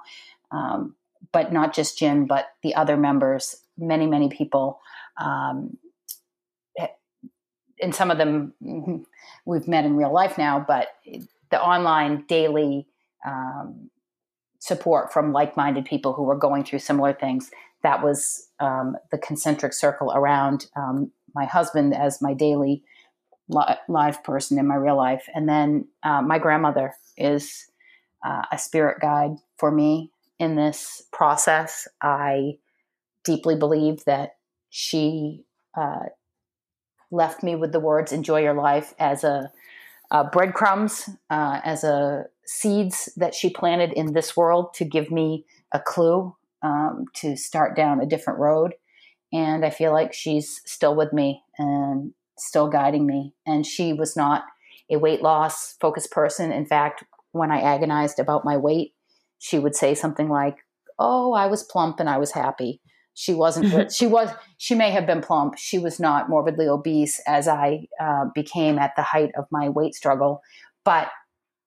[0.51, 0.95] Um,
[1.31, 4.79] but not just Gin, but the other members, many, many people
[5.19, 5.77] um,
[7.81, 8.53] and some of them
[9.45, 10.89] we've met in real life now, but
[11.51, 12.87] the online daily
[13.25, 13.89] um,
[14.59, 17.51] support from like-minded people who were going through similar things
[17.85, 22.81] that was um, the concentric circle around um, my husband as my daily
[23.47, 25.27] li- live person in my real life.
[25.35, 27.67] And then uh, my grandmother is
[28.25, 31.87] uh, a spirit guide for me in this process.
[32.01, 32.53] I
[33.23, 34.37] deeply believe that
[34.71, 35.43] she
[35.77, 36.05] uh,
[37.11, 39.51] left me with the words "enjoy your life" as a,
[40.09, 45.45] a breadcrumbs, uh, as a seeds that she planted in this world to give me
[45.71, 46.35] a clue
[46.65, 48.73] um, to start down a different road.
[49.31, 53.33] And I feel like she's still with me and still guiding me.
[53.45, 54.43] And she was not
[54.89, 56.51] a weight loss focused person.
[56.51, 58.93] In fact, when I agonized about my weight,
[59.37, 60.57] she would say something like,
[60.97, 62.81] Oh, I was plump and I was happy.
[63.13, 63.67] She wasn't.
[63.67, 63.89] Mm-hmm.
[63.89, 64.29] she was.
[64.57, 65.57] She may have been plump.
[65.57, 69.93] She was not morbidly obese as I uh, became at the height of my weight
[69.93, 70.41] struggle.
[70.83, 71.09] But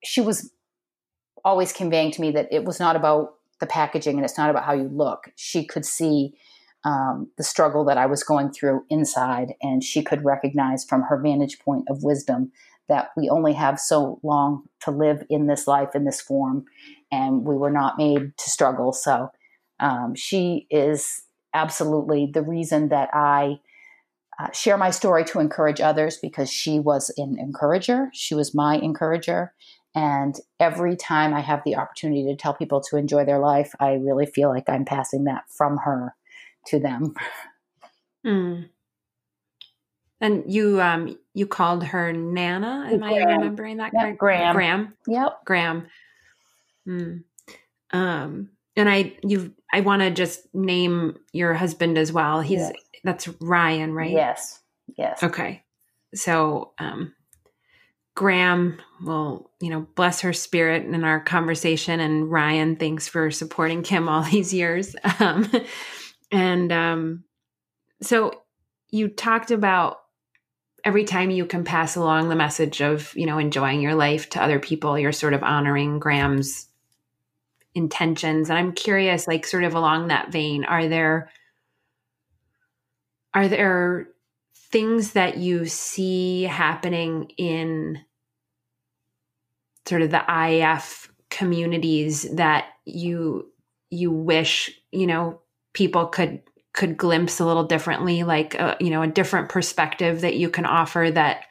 [0.02, 0.50] she was
[1.44, 4.64] always conveying to me that it was not about the packaging and it's not about
[4.64, 5.30] how you look.
[5.36, 6.34] She could see
[6.84, 11.20] um, the struggle that I was going through inside, and she could recognize from her
[11.20, 12.52] vantage point of wisdom
[12.88, 16.64] that we only have so long to live in this life in this form,
[17.10, 18.92] and we were not made to struggle.
[18.92, 19.30] So
[19.80, 23.60] um, she is absolutely the reason that I
[24.38, 28.08] uh, share my story to encourage others because she was an encourager.
[28.12, 29.52] She was my encourager.
[29.94, 33.94] And every time I have the opportunity to tell people to enjoy their life, I
[33.94, 36.14] really feel like I'm passing that from her
[36.66, 37.14] to them.
[38.26, 38.68] Mm.
[40.20, 42.88] And you um you called her Nana.
[42.90, 43.12] Am Gram.
[43.12, 44.18] I remembering that yep?
[44.18, 44.54] Gram.
[44.54, 44.94] Gram.
[45.06, 45.44] Yep.
[45.44, 45.86] Gram.
[46.86, 47.22] Mm.
[47.92, 52.40] Um and I you I want to just name your husband as well.
[52.40, 52.72] He's yes.
[53.04, 54.10] that's Ryan, right?
[54.10, 54.60] Yes.
[54.96, 55.22] Yes.
[55.22, 55.62] Okay.
[56.14, 57.14] So, um
[58.18, 62.00] Gram will, you know, bless her spirit in our conversation.
[62.00, 64.96] And Ryan, thanks for supporting Kim all these years.
[65.20, 65.48] Um,
[66.32, 67.22] and um,
[68.02, 68.42] so
[68.90, 70.00] you talked about
[70.82, 74.42] every time you can pass along the message of, you know, enjoying your life to
[74.42, 76.66] other people, you're sort of honoring Gram's
[77.72, 78.50] intentions.
[78.50, 81.30] And I'm curious, like, sort of along that vein, are there
[83.32, 84.08] are there
[84.56, 88.00] things that you see happening in
[89.88, 93.50] sort of the IF communities that you
[93.90, 95.40] you wish you know
[95.72, 96.42] people could
[96.74, 100.48] could glimpse a little differently like a, uh, you know a different perspective that you
[100.48, 101.44] can offer that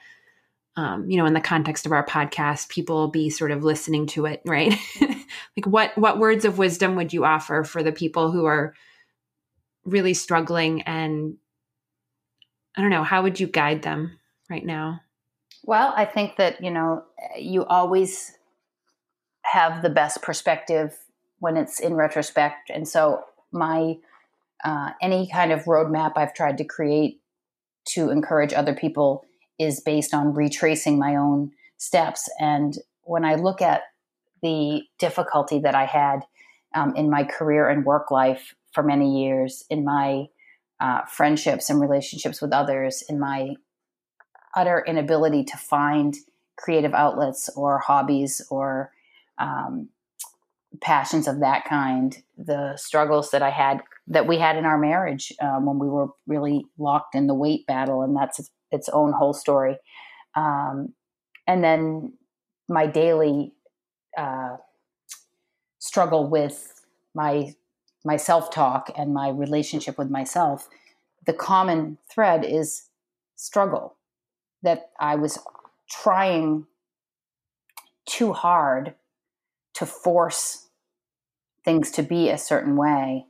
[0.75, 4.25] um, you know in the context of our podcast people be sort of listening to
[4.25, 4.77] it right?
[5.57, 8.73] Like what what words of wisdom would you offer for the people who are
[9.83, 11.35] really struggling and
[12.75, 14.19] i don't know how would you guide them
[14.49, 15.01] right now?
[15.63, 17.03] Well i think that you know
[17.37, 18.37] you always
[19.43, 20.97] have the best perspective
[21.39, 22.69] when it's in retrospect.
[22.69, 23.95] And so my
[24.63, 27.21] uh, any kind of roadmap i've tried to create
[27.85, 29.23] to encourage other people
[29.59, 32.27] is based on retracing my own steps.
[32.39, 33.83] And when i look at
[34.41, 36.21] the difficulty that I had
[36.75, 40.25] um, in my career and work life for many years, in my
[40.79, 43.55] uh, friendships and relationships with others, in my
[44.55, 46.15] utter inability to find
[46.57, 48.91] creative outlets or hobbies or
[49.37, 49.89] um,
[50.81, 55.31] passions of that kind, the struggles that I had, that we had in our marriage
[55.41, 59.33] um, when we were really locked in the weight battle, and that's its, own whole
[59.33, 59.77] story.
[60.35, 60.93] Um,
[61.45, 62.13] and then
[62.67, 63.53] my daily
[64.17, 64.57] uh,
[65.79, 67.53] struggle with my
[68.05, 70.69] my self talk and my relationship with myself,
[71.25, 72.83] the common thread is
[73.35, 73.95] struggle.
[74.63, 75.39] That I was
[75.89, 76.65] trying
[78.05, 78.95] too hard
[79.75, 80.67] to force
[81.63, 83.25] things to be a certain way.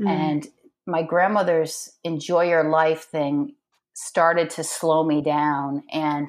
[0.00, 0.08] Mm.
[0.08, 0.46] And
[0.86, 3.54] my grandmother's enjoy your life thing
[3.94, 6.28] started to slow me down and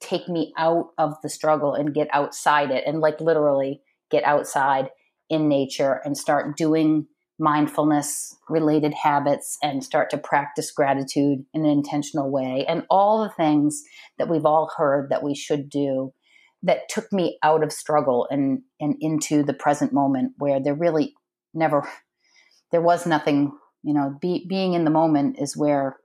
[0.00, 4.90] take me out of the struggle and get outside it and like literally get outside
[5.28, 7.06] in nature and start doing
[7.42, 13.34] mindfulness related habits and start to practice gratitude in an intentional way and all the
[13.42, 13.82] things
[14.18, 16.12] that we've all heard that we should do
[16.62, 21.14] that took me out of struggle and and into the present moment where there really
[21.52, 21.88] never
[22.70, 23.50] there was nothing
[23.82, 25.96] you know be, being in the moment is where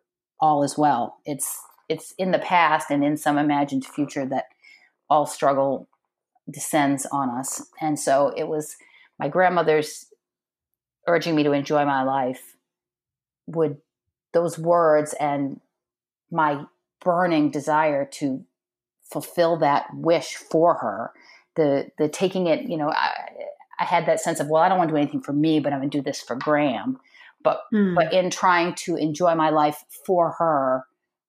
[0.42, 4.46] all is well it's it's in the past and in some imagined future that
[5.10, 5.88] all struggle
[6.52, 7.62] descends on us.
[7.82, 8.76] And so it was
[9.20, 10.06] my grandmother's
[11.08, 12.56] urging me to enjoy my life
[13.48, 13.78] would
[14.34, 15.60] those words and
[16.32, 16.64] my
[17.02, 18.44] burning desire to
[19.12, 21.12] fulfill that wish for her
[21.56, 23.12] the the taking it you know I,
[23.80, 25.72] I had that sense of well I don't want to do anything for me but
[25.72, 27.00] I'm going to do this for Gram
[27.44, 27.96] but mm.
[27.96, 30.86] but in trying to enjoy my life for her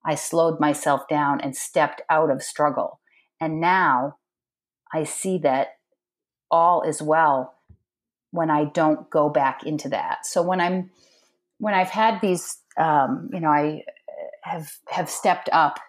[0.08, 3.00] I slowed myself down and stepped out of struggle.
[3.40, 4.16] And now
[4.92, 5.76] I see that
[6.50, 7.54] all is well
[8.30, 10.26] when I don't go back into that.
[10.26, 10.90] So when I'm
[11.58, 13.84] when I've had these, um, you know, I
[14.42, 15.80] have have stepped up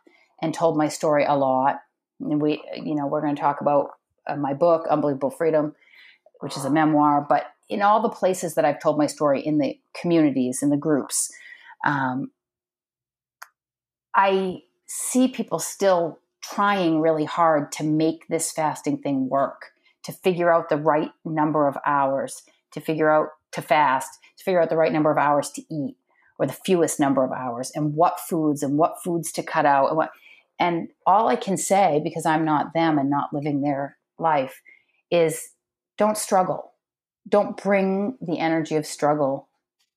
[0.41, 1.79] and told my story a lot.
[2.19, 3.91] And we, you know, we're going to talk about
[4.27, 5.75] uh, my book, Unbelievable Freedom,
[6.39, 7.25] which is a memoir.
[7.27, 10.77] But in all the places that I've told my story in the communities, in the
[10.77, 11.31] groups,
[11.85, 12.31] um,
[14.15, 19.71] I see people still trying really hard to make this fasting thing work,
[20.09, 22.41] to figure out the right number of hours,
[22.71, 25.97] to figure out to fast, to figure out the right number of hours to eat
[26.39, 29.89] or the fewest number of hours and what foods and what foods to cut out
[29.89, 30.09] and what
[30.59, 34.61] and all I can say because I'm not them and not living their life
[35.11, 35.51] is
[35.97, 36.73] don't struggle.
[37.27, 39.47] Don't bring the energy of struggle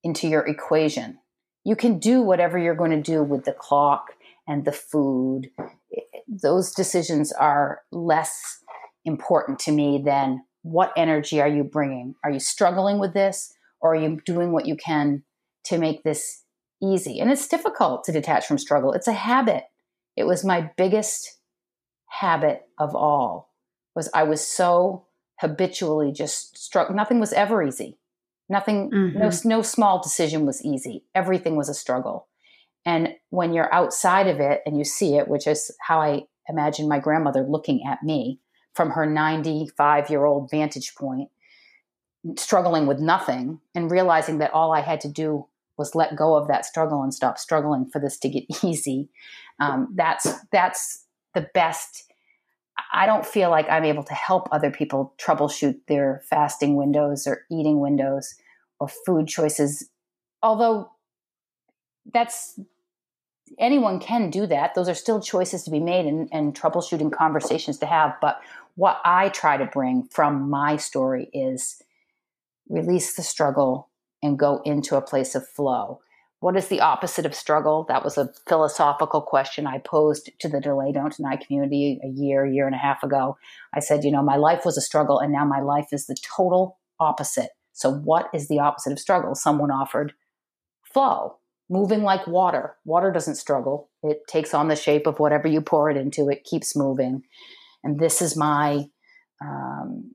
[0.05, 1.18] into your equation
[1.64, 4.14] you can do whatever you're going to do with the clock
[4.48, 5.51] and the food.
[6.27, 8.62] Those decisions are less
[9.05, 12.15] important to me than what energy are you bringing?
[12.25, 15.23] Are you struggling with this or are you doing what you can
[15.65, 16.45] to make this
[16.83, 17.19] easy?
[17.19, 18.93] And it's difficult to detach from struggle.
[18.93, 19.65] It's a habit.
[20.17, 21.38] It was my biggest
[22.07, 23.50] habit of all
[23.94, 25.07] was I was so
[25.40, 27.98] habitually just struck nothing was ever easy
[28.53, 29.19] Nothing, mm-hmm.
[29.19, 31.05] no, no small decision was easy.
[31.15, 32.29] Everything was a struggle.
[32.85, 36.87] And when you're outside of it and you see it, which is how I imagine
[36.87, 38.40] my grandmother looking at me
[38.75, 41.29] from her 95 year old vantage point,
[42.37, 45.46] struggling with nothing and realizing that all I had to do
[45.79, 49.08] was let go of that struggle and stop struggling for this to get easy.
[49.60, 51.04] Um, that's that's
[51.35, 52.12] the best
[52.92, 57.44] I don't feel like I'm able to help other people troubleshoot their fasting windows or
[57.50, 58.35] eating windows
[58.81, 59.88] or food choices.
[60.42, 60.90] Although
[62.12, 62.58] that's
[63.58, 64.75] anyone can do that.
[64.75, 68.14] Those are still choices to be made and, and troubleshooting conversations to have.
[68.20, 68.40] But
[68.75, 71.83] what I try to bring from my story is
[72.68, 73.90] release the struggle
[74.23, 76.00] and go into a place of flow.
[76.40, 77.85] What is the opposite of struggle?
[77.88, 82.44] That was a philosophical question I posed to the Delay Don't Deny community a year,
[82.44, 83.37] year and a half ago.
[83.73, 86.16] I said, you know, my life was a struggle and now my life is the
[86.37, 87.50] total opposite.
[87.73, 89.35] So, what is the opposite of struggle?
[89.35, 90.14] Someone offered
[90.83, 91.37] flow,
[91.70, 92.77] moving like water.
[92.85, 96.44] Water doesn't struggle, it takes on the shape of whatever you pour it into, it
[96.44, 97.23] keeps moving.
[97.85, 98.87] And this is my
[99.41, 100.13] um,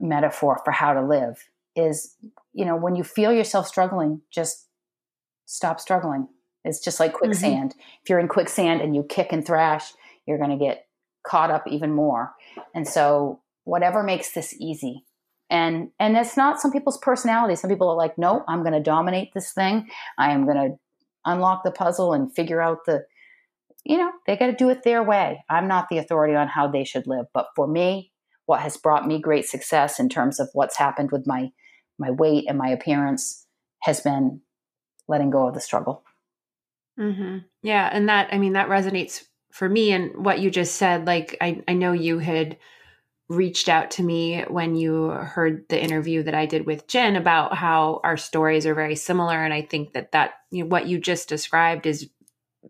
[0.00, 1.42] metaphor for how to live
[1.74, 2.14] is,
[2.52, 4.66] you know, when you feel yourself struggling, just
[5.46, 6.28] stop struggling.
[6.64, 7.18] It's just like mm-hmm.
[7.18, 7.70] quicksand.
[7.70, 7.80] Mm-hmm.
[8.02, 9.92] If you're in quicksand and you kick and thrash,
[10.26, 10.86] you're going to get
[11.26, 12.34] caught up even more.
[12.74, 15.04] And so, whatever makes this easy.
[15.48, 17.54] And and it's not some people's personality.
[17.54, 19.88] Some people are like, "No, I'm going to dominate this thing.
[20.18, 20.76] I am going to
[21.24, 23.04] unlock the puzzle and figure out the
[23.88, 25.44] you know, they got to do it their way.
[25.48, 28.12] I'm not the authority on how they should live, but for me,
[28.46, 31.50] what has brought me great success in terms of what's happened with my
[31.98, 33.46] my weight and my appearance
[33.80, 34.40] has been
[35.08, 36.04] letting go of the struggle.
[36.98, 37.38] Mm-hmm.
[37.62, 37.88] Yeah.
[37.90, 39.92] And that, I mean, that resonates for me.
[39.92, 42.58] And what you just said, like, I, I know you had
[43.28, 47.56] reached out to me when you heard the interview that I did with Gin about
[47.56, 49.42] how our stories are very similar.
[49.42, 52.08] And I think that that, you know, what you just described is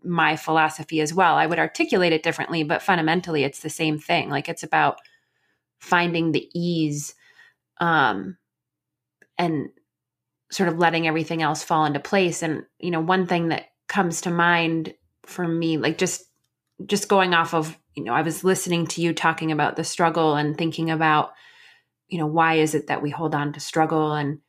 [0.03, 1.35] my philosophy as well.
[1.35, 4.29] I would articulate it differently, but fundamentally it's the same thing.
[4.29, 4.99] Like it's about
[5.79, 7.13] finding the ease
[7.79, 8.37] um
[9.37, 9.69] and
[10.51, 14.21] sort of letting everything else fall into place and you know one thing that comes
[14.21, 14.93] to mind
[15.25, 16.23] for me like just
[16.85, 20.35] just going off of you know i was listening to you talking about the struggle
[20.35, 21.31] and thinking about
[22.07, 24.39] you know why is it that we hold on to struggle and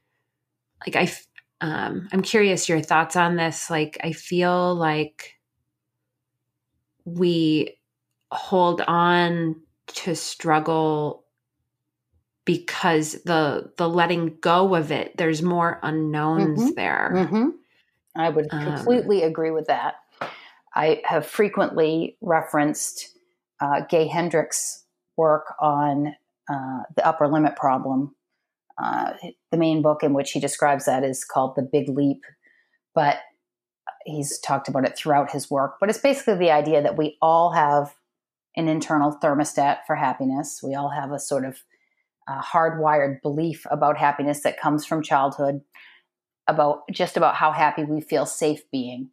[0.86, 1.12] like i
[1.60, 5.37] um i'm curious your thoughts on this like i feel like
[7.16, 7.78] we
[8.30, 9.56] hold on
[9.86, 11.24] to struggle
[12.44, 16.74] because the the letting go of it there's more unknowns mm-hmm.
[16.76, 17.48] there mm-hmm.
[18.16, 19.96] i would um, completely um, agree with that
[20.74, 23.18] i have frequently referenced
[23.60, 24.84] uh, gay hendricks
[25.16, 26.14] work on
[26.50, 28.14] uh, the upper limit problem
[28.82, 29.12] uh,
[29.50, 32.22] the main book in which he describes that is called the big leap
[32.94, 33.18] but
[34.08, 37.52] he's talked about it throughout his work but it's basically the idea that we all
[37.52, 37.94] have
[38.58, 40.60] an internal thermostat for happiness.
[40.62, 41.62] We all have a sort of
[42.26, 45.60] uh, hardwired belief about happiness that comes from childhood
[46.48, 49.10] about just about how happy we feel safe being.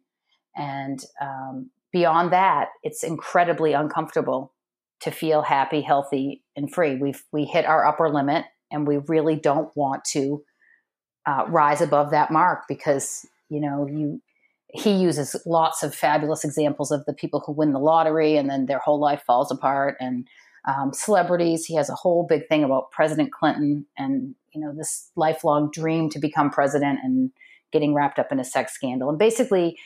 [0.56, 4.52] And um, beyond that it's incredibly uncomfortable
[5.00, 6.96] to feel happy healthy and free.
[6.96, 10.42] We've we hit our upper limit and we really don't want to
[11.24, 14.20] uh, rise above that mark because you know you
[14.72, 18.66] he uses lots of fabulous examples of the people who win the lottery and then
[18.66, 20.26] their whole life falls apart and
[20.66, 21.64] um, celebrities.
[21.64, 26.08] He has a whole big thing about President Clinton and you know this lifelong dream
[26.10, 27.30] to become president and
[27.72, 29.76] getting wrapped up in a sex scandal and basically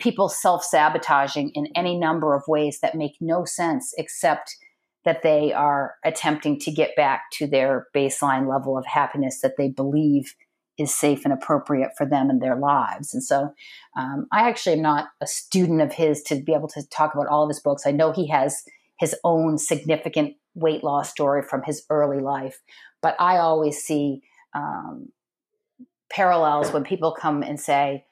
[0.00, 4.56] people self sabotaging in any number of ways that make no sense except
[5.04, 9.68] that they are attempting to get back to their baseline level of happiness that they
[9.68, 10.34] believe
[10.78, 13.14] is safe and appropriate for them and their lives.
[13.14, 13.54] And so
[13.96, 17.28] um, I actually am not a student of his to be able to talk about
[17.28, 17.86] all of his books.
[17.86, 18.62] I know he has
[18.98, 22.60] his own significant weight loss story from his early life.
[23.02, 24.22] But I always see
[24.54, 25.08] um,
[26.10, 28.04] parallels when people come and say,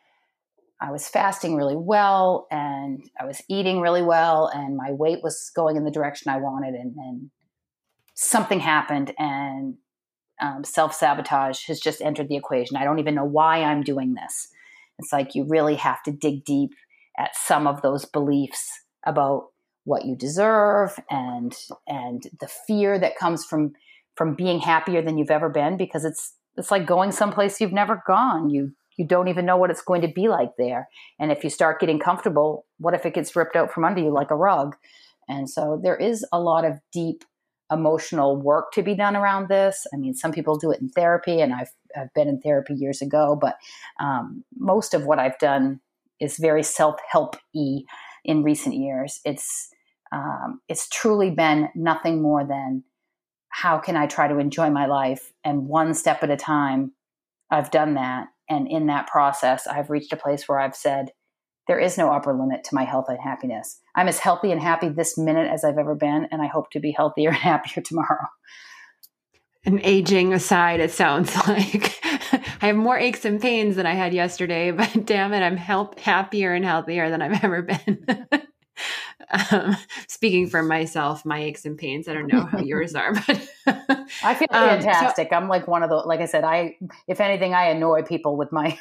[0.81, 5.51] I was fasting really well and I was eating really well and my weight was
[5.55, 7.31] going in the direction I wanted and then
[8.15, 9.77] something happened and
[10.43, 12.76] um, self sabotage has just entered the equation.
[12.76, 14.49] I don't even know why I'm doing this.
[14.99, 16.74] It's like you really have to dig deep
[17.18, 18.68] at some of those beliefs
[19.07, 19.47] about
[19.84, 23.72] what you deserve and and the fear that comes from
[24.16, 28.03] from being happier than you've ever been because it's it's like going someplace you've never
[28.07, 30.88] gone you you don't even know what it's going to be like there
[31.18, 34.12] and if you start getting comfortable what if it gets ripped out from under you
[34.12, 34.76] like a rug
[35.28, 37.24] and so there is a lot of deep
[37.73, 41.41] emotional work to be done around this i mean some people do it in therapy
[41.41, 43.57] and i've, I've been in therapy years ago but
[44.01, 45.81] um, most of what i've done
[46.20, 47.81] is very self-help-y
[48.25, 49.70] in recent years it's
[50.12, 52.85] um, it's truly been nothing more than
[53.53, 55.31] how can I try to enjoy my life?
[55.45, 56.93] And one step at a time,
[57.51, 58.29] I've done that.
[58.49, 61.11] And in that process, I've reached a place where I've said,
[61.69, 63.79] there is no upper limit to my health and happiness.
[63.95, 66.81] I'm as healthy and happy this minute as I've ever been, and I hope to
[66.81, 68.27] be healthier and happier tomorrow.
[69.65, 72.01] And aging aside, it sounds like
[72.61, 75.99] I have more aches and pains than I had yesterday, but damn it, I'm health,
[75.99, 78.27] happier and healthier than I've ever been.
[79.53, 79.77] um,
[80.09, 83.49] speaking for myself, my aches and pains, I don't know how yours are, but
[84.25, 85.27] I feel fantastic.
[85.27, 88.03] Um, so, I'm like one of the, like I said, I, if anything, I annoy
[88.03, 88.77] people with my.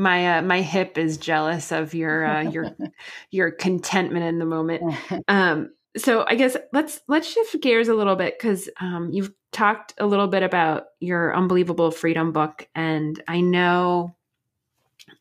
[0.00, 2.74] My uh, my hip is jealous of your uh, your
[3.30, 4.82] your contentment in the moment.
[5.28, 9.92] Um, so I guess let's let's shift gears a little bit because um, you've talked
[9.98, 14.16] a little bit about your unbelievable freedom book, and I know,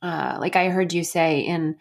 [0.01, 1.77] uh, like I heard you say in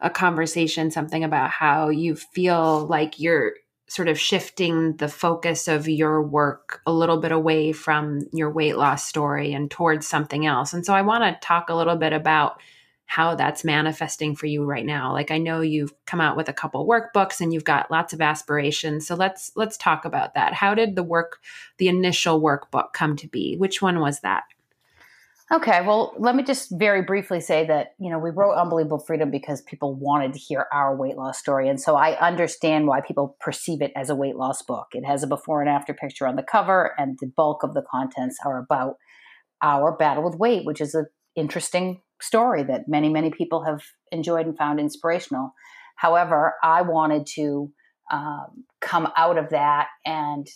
[0.00, 3.54] a conversation something about how you feel like you're
[3.92, 8.78] sort of shifting the focus of your work a little bit away from your weight
[8.78, 10.72] loss story and towards something else.
[10.72, 12.58] And so I want to talk a little bit about
[13.04, 15.12] how that's manifesting for you right now.
[15.12, 18.22] Like I know you've come out with a couple workbooks and you've got lots of
[18.22, 19.06] aspirations.
[19.06, 20.54] So let's let's talk about that.
[20.54, 21.40] How did the work
[21.76, 23.56] the initial workbook come to be?
[23.56, 24.44] Which one was that?
[25.52, 29.30] Okay, well, let me just very briefly say that, you know, we wrote Unbelievable Freedom
[29.30, 31.68] because people wanted to hear our weight loss story.
[31.68, 34.86] And so I understand why people perceive it as a weight loss book.
[34.92, 37.82] It has a before and after picture on the cover, and the bulk of the
[37.82, 38.94] contents are about
[39.60, 41.04] our battle with weight, which is an
[41.36, 45.52] interesting story that many, many people have enjoyed and found inspirational.
[45.96, 47.70] However, I wanted to
[48.10, 50.46] um, come out of that and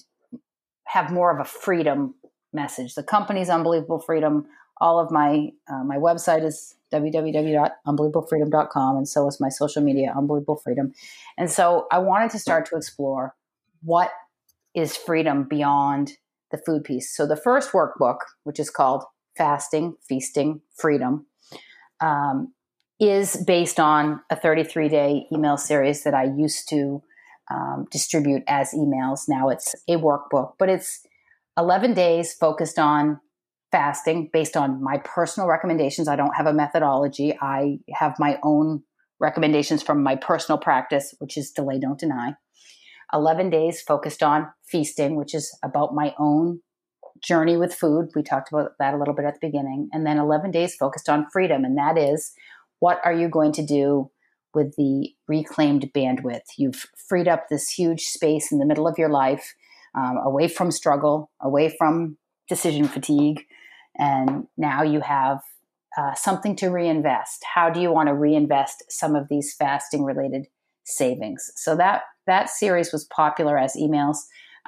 [0.86, 2.14] have more of a freedom
[2.55, 2.94] message.
[2.94, 4.47] The company's Unbelievable Freedom
[4.79, 10.61] all of my uh, my website is www.unbelievablefreedom.com and so is my social media unbelievable
[10.62, 10.93] freedom.
[11.37, 13.35] And so i wanted to start to explore
[13.83, 14.12] what
[14.74, 16.12] is freedom beyond
[16.51, 17.14] the food piece.
[17.14, 19.05] So the first workbook which is called
[19.37, 21.27] fasting feasting freedom
[22.01, 22.55] um,
[23.01, 27.03] is based on a 33 day email series that i used to
[27.49, 29.29] um, distribute as emails.
[29.29, 31.07] Now it's a workbook but it's
[31.59, 33.18] 11 days focused on
[33.72, 36.08] fasting based on my personal recommendations.
[36.08, 37.36] I don't have a methodology.
[37.40, 38.82] I have my own
[39.20, 42.34] recommendations from my personal practice, which is delay, don't deny.
[43.12, 46.60] 11 days focused on feasting, which is about my own
[47.22, 48.08] journey with food.
[48.14, 49.88] We talked about that a little bit at the beginning.
[49.92, 51.64] And then 11 days focused on freedom.
[51.64, 52.32] And that is
[52.80, 54.10] what are you going to do
[54.54, 56.42] with the reclaimed bandwidth?
[56.58, 59.54] You've freed up this huge space in the middle of your life
[59.94, 63.44] um, away from struggle, away from decision fatigue,
[63.99, 65.40] and now you have
[65.97, 67.44] uh, something to reinvest.
[67.55, 70.47] How do you want to reinvest some of these fasting related
[70.84, 71.51] savings?
[71.57, 74.18] So that that series was popular as emails,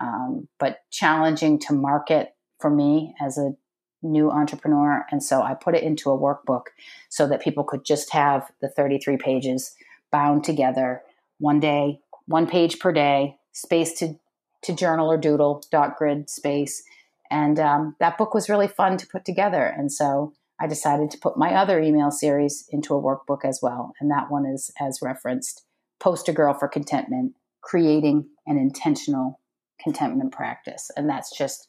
[0.00, 3.54] um, but challenging to market for me as a
[4.02, 5.04] new entrepreneur.
[5.10, 6.66] And so I put it into a workbook
[7.08, 9.74] so that people could just have the 33 pages
[10.10, 11.02] bound together
[11.38, 14.18] one day, one page per day, space to,
[14.62, 16.82] to journal or doodle, dot grid space,
[17.30, 19.64] and um, that book was really fun to put together.
[19.64, 23.92] And so I decided to put my other email series into a workbook as well.
[24.00, 25.64] And that one is, as referenced,
[26.00, 29.40] Poster Girl for Contentment, creating an intentional
[29.80, 30.90] contentment practice.
[30.96, 31.68] And that's just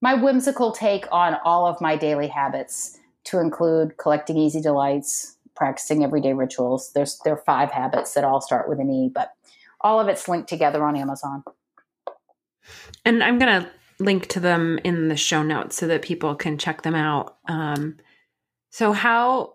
[0.00, 6.02] my whimsical take on all of my daily habits to include collecting easy delights, practicing
[6.04, 6.92] everyday rituals.
[6.92, 9.32] There's there are five habits that all start with an E, but
[9.80, 11.44] all of it's linked together on Amazon.
[13.04, 13.70] And I'm gonna
[14.00, 17.36] link to them in the show notes so that people can check them out.
[17.46, 17.98] Um,
[18.70, 19.54] so how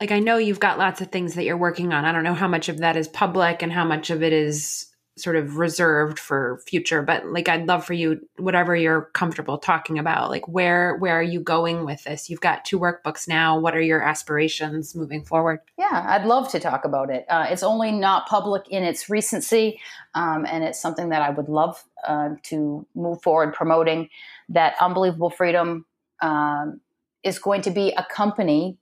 [0.00, 2.04] like I know you've got lots of things that you're working on.
[2.04, 4.91] I don't know how much of that is public and how much of it is
[5.16, 9.98] sort of reserved for future but like i'd love for you whatever you're comfortable talking
[9.98, 12.30] about like where where are you going with this?
[12.30, 13.58] You've got two workbooks now.
[13.58, 15.60] What are your aspirations moving forward?
[15.76, 17.26] Yeah i'd love to talk about it.
[17.28, 19.80] Uh, it's only not public in its recency
[20.14, 24.08] um, and it's something that i would love uh, to move forward promoting
[24.48, 25.84] that unbelievable freedom
[26.20, 26.80] um,
[27.22, 28.78] is going to be a company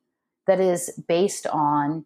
[0.47, 2.05] that is based on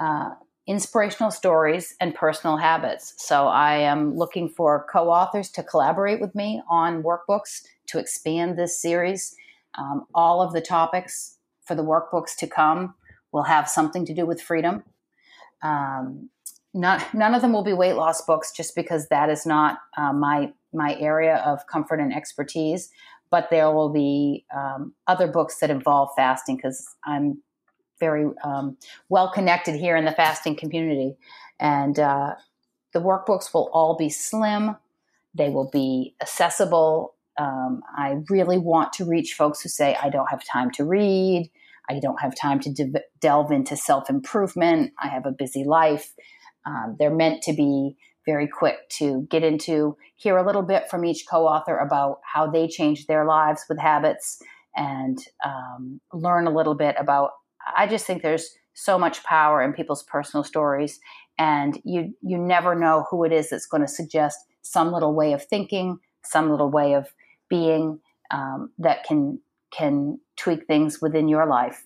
[0.00, 0.30] uh,
[0.66, 3.14] inspirational stories and personal habits.
[3.18, 8.58] So I am looking for co authors to collaborate with me on workbooks to expand
[8.58, 9.34] this series.
[9.76, 12.94] Um, all of the topics for the workbooks to come
[13.32, 14.84] will have something to do with freedom.
[15.62, 16.30] Um,
[16.72, 20.12] not, none of them will be weight loss books just because that is not uh,
[20.12, 22.90] my my area of comfort and expertise.
[23.30, 27.42] But there will be um, other books that involve fasting because I'm
[28.04, 28.76] very um,
[29.08, 31.16] well connected here in the fasting community.
[31.58, 32.34] And uh,
[32.92, 34.76] the workbooks will all be slim,
[35.34, 37.14] they will be accessible.
[37.36, 41.50] Um, I really want to reach folks who say, I don't have time to read.
[41.88, 44.92] I don't have time to de- delve into self improvement.
[45.02, 46.12] I have a busy life.
[46.66, 47.96] Um, they're meant to be
[48.26, 52.46] very quick to get into, hear a little bit from each co author about how
[52.46, 54.40] they changed their lives with habits
[54.76, 57.30] and um, learn a little bit about.
[57.76, 61.00] I just think there's so much power in people's personal stories,
[61.38, 65.32] and you you never know who it is that's going to suggest some little way
[65.32, 67.08] of thinking, some little way of
[67.48, 68.00] being
[68.30, 69.40] um, that can
[69.70, 71.84] can tweak things within your life.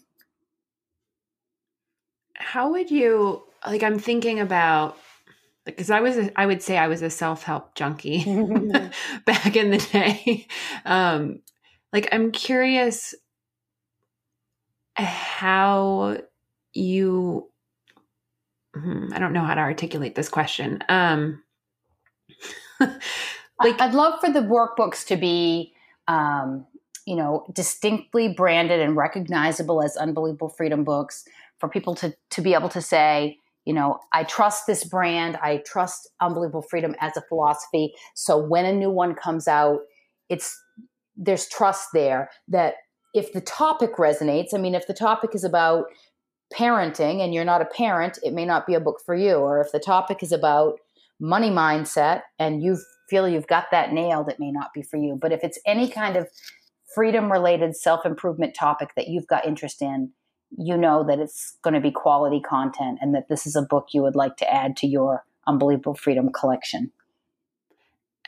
[2.34, 3.82] How would you like?
[3.82, 4.96] I'm thinking about
[5.64, 8.24] because I was, a, I would say I was a self help junkie
[9.26, 10.46] back in the day.
[10.84, 11.40] Um,
[11.92, 13.14] like, I'm curious
[15.05, 16.18] how
[16.74, 17.49] you,
[18.74, 20.82] hmm, I don't know how to articulate this question.
[20.88, 21.42] Um,
[22.80, 25.72] like, I'd love for the workbooks to be,
[26.07, 26.66] um,
[27.07, 31.24] you know, distinctly branded and recognizable as unbelievable freedom books
[31.59, 33.38] for people to to be able to say,
[33.68, 35.36] you know, I trust this brand.
[35.42, 37.92] I trust Unbelievable Freedom as a philosophy.
[38.14, 39.80] So when a new one comes out,
[40.30, 40.59] it's
[41.16, 42.74] there's trust there that
[43.18, 45.86] if the topic resonates, I mean, if the topic is about
[46.54, 49.34] parenting and you're not a parent, it may not be a book for you.
[49.34, 50.78] Or if the topic is about
[51.20, 52.78] money mindset and you
[53.10, 55.18] feel you've got that nailed, it may not be for you.
[55.20, 56.28] But if it's any kind of
[56.94, 60.12] freedom related self improvement topic that you've got interest in,
[60.56, 63.88] you know that it's going to be quality content and that this is a book
[63.92, 66.92] you would like to add to your Unbelievable Freedom collection.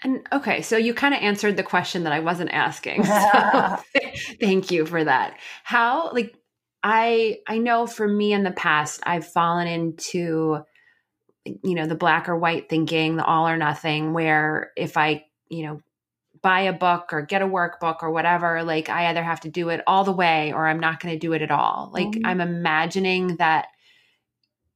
[0.02, 3.04] And okay, so you kind of answered the question that I wasn't asking.
[3.04, 3.76] So
[4.40, 5.36] thank you for that.
[5.62, 6.34] How like
[6.82, 10.64] I I know for me in the past I've fallen into
[11.44, 15.64] you know the black or white thinking, the all or nothing where if I, you
[15.66, 15.80] know,
[16.42, 19.68] buy a book or get a workbook or whatever, like I either have to do
[19.68, 21.90] it all the way or I'm not going to do it at all.
[21.92, 22.26] Like mm-hmm.
[22.26, 23.68] I'm imagining that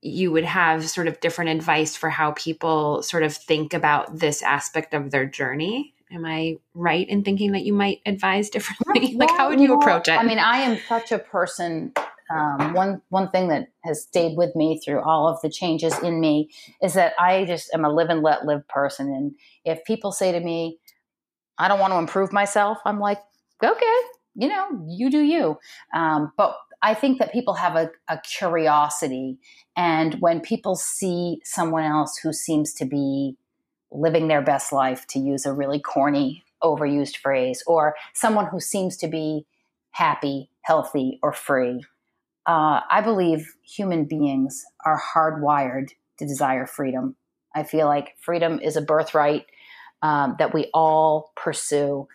[0.05, 4.43] you would have sort of different advice for how people sort of think about this
[4.43, 5.95] aspect of their journey.
[6.13, 9.15] Am I right in thinking that you might advise differently?
[9.17, 10.21] like how would you approach it?
[10.21, 11.93] I mean, I am such a person
[12.31, 16.21] um, one one thing that has stayed with me through all of the changes in
[16.21, 16.51] me
[16.83, 19.09] is that I just am a live and let live person.
[19.09, 19.35] And
[19.65, 20.79] if people say to me,
[21.59, 22.79] I don't want to improve myself.
[22.85, 23.21] I'm like,
[23.63, 23.97] okay,
[24.35, 25.59] you know, you do you.
[25.95, 29.39] Um, but I think that people have a, a, curiosity.
[29.75, 33.39] And when people see someone else who seems to be
[33.91, 38.99] living their best life, to use a really corny, overused phrase, or someone who seems
[38.99, 39.47] to be
[39.93, 41.83] happy, healthy, or free,
[42.47, 47.17] uh, I believe human beings are hardwired to desire freedom.
[47.55, 49.47] I feel like freedom is a birthright
[50.03, 52.09] um, that we all pursue.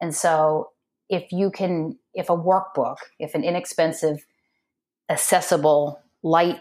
[0.00, 0.70] And so,
[1.10, 4.24] if you can, if a workbook, if an inexpensive,
[5.08, 6.60] accessible, light,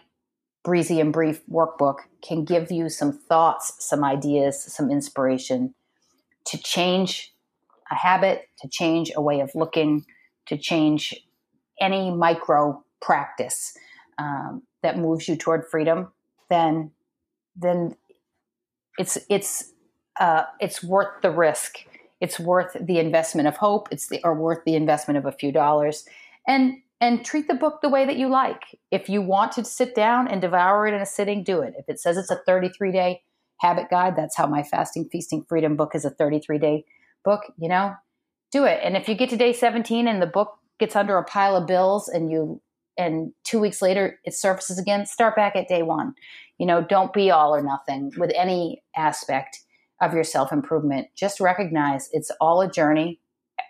[0.64, 5.74] breezy, and brief workbook can give you some thoughts, some ideas, some inspiration
[6.46, 7.34] to change
[7.92, 10.06] a habit, to change a way of looking,
[10.48, 11.16] to change
[11.80, 13.78] any micro practice
[14.18, 16.12] um, that moves you toward freedom,
[16.50, 16.92] then
[17.56, 17.96] then
[18.98, 19.72] it's it's
[20.20, 21.78] uh, it's worth the risk.
[22.24, 23.90] It's worth the investment of hope.
[23.92, 26.06] It's the, or worth the investment of a few dollars,
[26.48, 28.80] and and treat the book the way that you like.
[28.90, 31.74] If you want to sit down and devour it in a sitting, do it.
[31.78, 33.24] If it says it's a 33 day
[33.58, 36.86] habit guide, that's how my fasting, feasting, freedom book is a 33 day
[37.26, 37.42] book.
[37.58, 37.94] You know,
[38.54, 38.80] do it.
[38.82, 41.68] And if you get to day 17 and the book gets under a pile of
[41.68, 42.62] bills and you
[42.98, 46.14] and two weeks later it surfaces again, start back at day one.
[46.58, 49.60] You know, don't be all or nothing with any aspect
[50.10, 51.08] of your self improvement.
[51.16, 53.20] Just recognize it's all a journey.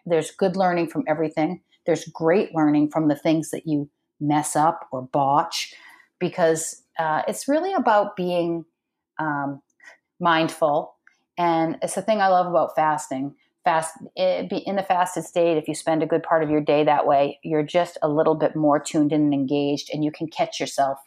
[0.05, 1.61] There's good learning from everything.
[1.85, 5.73] There's great learning from the things that you mess up or botch
[6.19, 8.65] because uh, it's really about being
[9.19, 9.61] um,
[10.19, 10.95] mindful.
[11.37, 13.35] And it's the thing I love about fasting.
[13.63, 16.83] Fast eh, in the fasted state, if you spend a good part of your day
[16.83, 20.27] that way, you're just a little bit more tuned in and engaged, and you can
[20.27, 20.99] catch yourself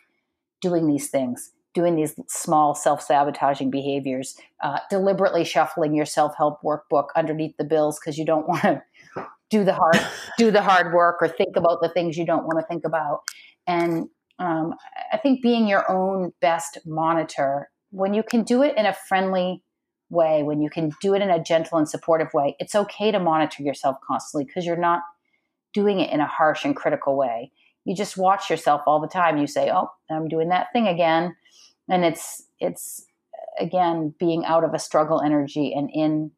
[0.63, 6.63] doing these things doing these small self sabotaging behaviors, uh, deliberately shuffling your self help
[6.63, 8.83] workbook underneath the bills because you don't want to
[9.51, 10.01] do the hard
[10.39, 13.21] do the hard work or think about the things you don't want to think about.
[13.67, 14.09] And
[14.39, 14.75] um,
[15.13, 19.63] I think being your own best monitor when you can do it in a friendly
[20.09, 23.19] way, when you can do it in a gentle and supportive way, it's okay to
[23.19, 25.03] monitor yourself constantly because you're not
[25.75, 27.53] doing it in a harsh and critical way.
[27.85, 29.37] You just watch yourself all the time.
[29.39, 31.37] You say, "Oh, I'm doing that thing again."
[31.89, 33.07] And it's it's
[33.59, 36.31] again being out of a struggle energy and in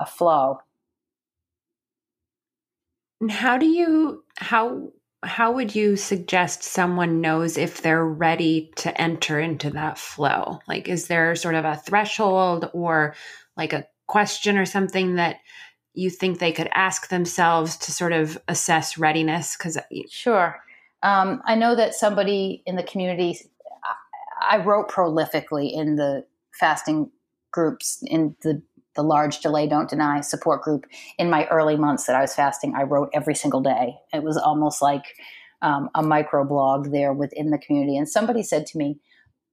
[0.00, 0.58] a flow
[3.20, 4.92] and how do you how
[5.22, 10.60] how would you suggest someone knows if they're ready to enter into that flow?
[10.66, 13.14] Like, is there sort of a threshold or
[13.56, 15.36] like a question or something that
[15.92, 19.56] you think they could ask themselves to sort of assess readiness?
[19.56, 19.76] Because
[20.08, 20.58] sure,
[21.02, 23.38] um, I know that somebody in the community.
[24.40, 27.10] I wrote prolifically in the fasting
[27.52, 28.62] groups in the
[28.96, 30.84] the large delay don't deny support group
[31.16, 32.74] in my early months that I was fasting.
[32.74, 33.94] I wrote every single day.
[34.12, 35.04] It was almost like
[35.62, 37.96] um, a micro blog there within the community.
[37.96, 38.98] And somebody said to me,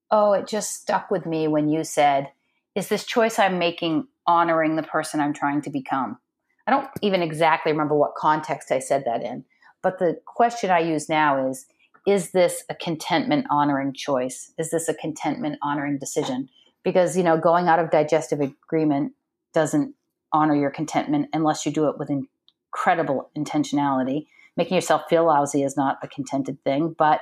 [0.09, 2.31] "Oh, it just stuck with me when you said,
[2.75, 6.17] is this choice I'm making honoring the person I'm trying to become?"
[6.65, 9.45] I don't even exactly remember what context I said that in,
[9.81, 11.65] but the question I use now is
[12.07, 14.53] is this a contentment honoring choice?
[14.57, 16.49] Is this a contentment honoring decision?
[16.81, 19.11] Because, you know, going out of digestive agreement
[19.53, 19.93] doesn't
[20.31, 24.27] honor your contentment unless you do it with incredible intentionality.
[24.55, 27.19] Making yourself feel lousy is not a contented thing, but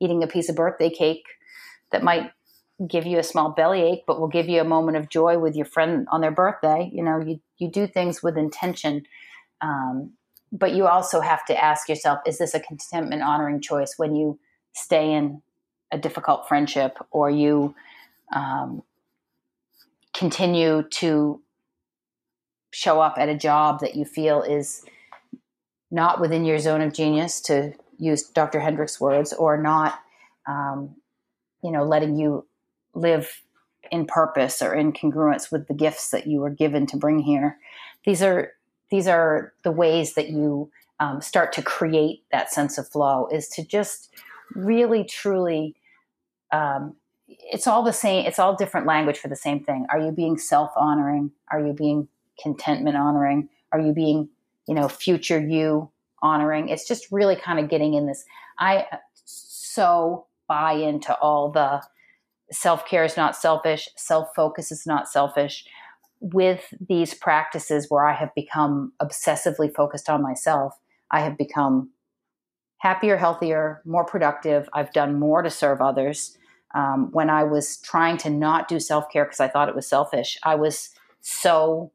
[0.00, 1.24] eating a piece of birthday cake
[1.92, 2.32] that might
[2.88, 5.64] give you a small bellyache, but will give you a moment of joy with your
[5.64, 6.90] friend on their birthday.
[6.92, 9.04] You know, you, you do things with intention.
[9.60, 10.14] Um,
[10.54, 14.38] but you also have to ask yourself is this a contentment honoring choice when you
[14.72, 15.42] stay in
[15.92, 17.74] a difficult friendship or you
[18.34, 18.82] um,
[20.14, 21.42] continue to
[22.72, 24.84] show up at a job that you feel is
[25.90, 28.58] not within your zone of genius, to use Dr.
[28.58, 30.00] Hendrick's words, or not,
[30.48, 30.96] um,
[31.62, 32.46] you know, letting you
[32.94, 33.42] live
[33.92, 37.58] in purpose or in congruence with the gifts that you were given to bring here.
[38.04, 38.53] These are
[38.90, 40.70] these are the ways that you
[41.00, 43.28] um, start to create that sense of flow.
[43.32, 44.14] Is to just
[44.54, 45.74] really truly.
[46.52, 46.94] Um,
[47.26, 48.26] it's all the same.
[48.26, 49.86] It's all different language for the same thing.
[49.90, 51.32] Are you being self honoring?
[51.50, 52.08] Are you being
[52.40, 53.48] contentment honoring?
[53.72, 54.28] Are you being,
[54.68, 55.90] you know, future you
[56.22, 56.68] honoring?
[56.68, 58.24] It's just really kind of getting in this.
[58.58, 58.86] I
[59.24, 61.82] so buy into all the
[62.50, 65.66] self care is not selfish, self focus is not selfish.
[66.32, 70.72] With these practices where I have become obsessively focused on myself,
[71.10, 71.90] I have become
[72.78, 74.68] happier, healthier, more productive.
[74.72, 76.36] I've done more to serve others.
[76.74, 79.86] Um, when I was trying to not do self care because I thought it was
[79.86, 81.92] selfish, I was so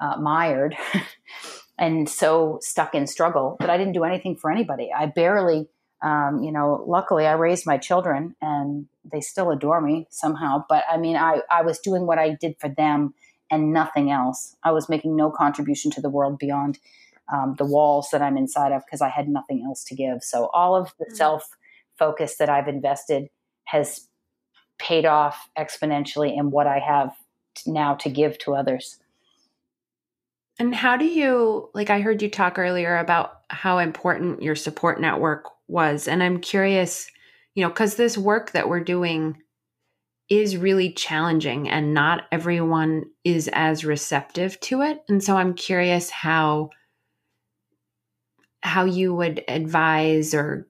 [0.00, 0.76] uh, mired
[1.78, 4.90] and so stuck in struggle that I didn't do anything for anybody.
[4.96, 5.68] I barely,
[6.02, 10.64] um, you know, luckily I raised my children and they still adore me somehow.
[10.68, 13.14] But I mean, I, I was doing what I did for them
[13.50, 14.56] and nothing else.
[14.62, 16.78] I was making no contribution to the world beyond
[17.32, 20.22] um, the walls that I'm inside of because I had nothing else to give.
[20.22, 21.14] So all of the mm-hmm.
[21.14, 21.48] self
[21.98, 23.28] focus that I've invested
[23.64, 24.08] has
[24.78, 27.12] paid off exponentially in what I have
[27.66, 28.98] now to give to others.
[30.58, 35.00] And how do you, like, I heard you talk earlier about how important your support
[35.00, 36.06] network was.
[36.06, 37.10] And I'm curious,
[37.54, 39.38] you know, because this work that we're doing
[40.30, 45.02] is really challenging and not everyone is as receptive to it.
[45.08, 46.70] And so I'm curious how
[48.62, 50.68] how you would advise or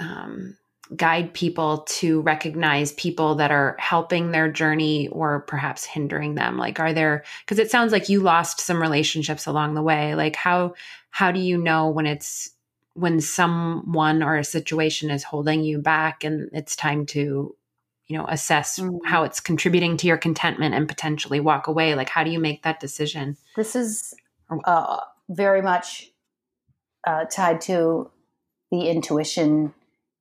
[0.00, 0.56] um,
[0.96, 6.80] guide people to recognize people that are helping their journey or perhaps hindering them like
[6.80, 10.72] are there because it sounds like you lost some relationships along the way like how
[11.10, 12.50] how do you know when it's
[12.94, 17.54] when someone or a situation is holding you back and it's time to
[18.08, 18.96] you know assess mm-hmm.
[19.04, 22.62] how it's contributing to your contentment and potentially walk away like how do you make
[22.62, 24.14] that decision this is
[24.64, 26.10] uh, very much
[27.06, 28.10] uh, tied to
[28.70, 29.72] the intuition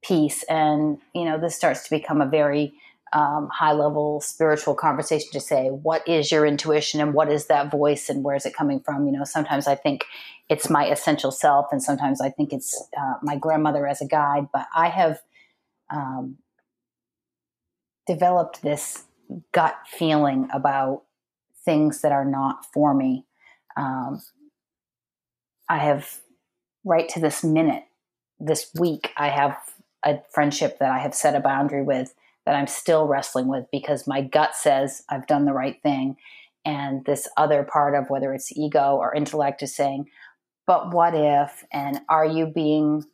[0.04, 2.74] piece and you know this starts to become a very
[3.14, 7.72] um, high level spiritual conversation to say what is your intuition and what is that
[7.72, 10.04] voice and where is it coming from you know sometimes i think
[10.50, 14.48] it's my essential self and sometimes i think it's uh, my grandmother as a guide
[14.52, 15.20] but i have
[15.90, 16.38] um,
[18.08, 19.06] developed this
[19.52, 21.04] gut feeling about
[21.66, 23.26] things that are not for me
[23.76, 24.22] um,
[25.70, 26.22] i have
[26.86, 27.84] right to this minute
[28.40, 29.58] this week i have
[30.08, 32.14] a friendship that I have set a boundary with
[32.46, 36.16] that I'm still wrestling with because my gut says I've done the right thing.
[36.66, 40.08] And this other part of whether it's ego or intellect is saying,
[40.66, 41.66] but what if?
[41.72, 43.06] And are you being,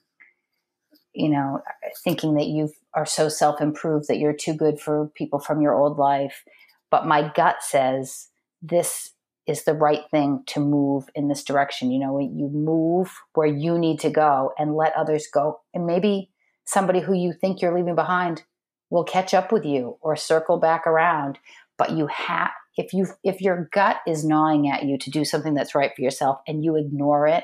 [1.13, 1.61] you know,
[2.03, 5.73] thinking that you are so self improved that you're too good for people from your
[5.73, 6.43] old life?
[6.91, 8.29] But my gut says
[8.61, 9.11] this
[9.45, 11.91] is the right thing to move in this direction.
[11.91, 15.59] You know, you move where you need to go and let others go.
[15.73, 16.29] And maybe
[16.65, 18.43] somebody who you think you're leaving behind
[18.89, 21.39] will catch up with you or circle back around
[21.77, 25.53] but you have if you if your gut is gnawing at you to do something
[25.53, 27.43] that's right for yourself and you ignore it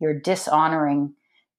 [0.00, 1.12] you're dishonoring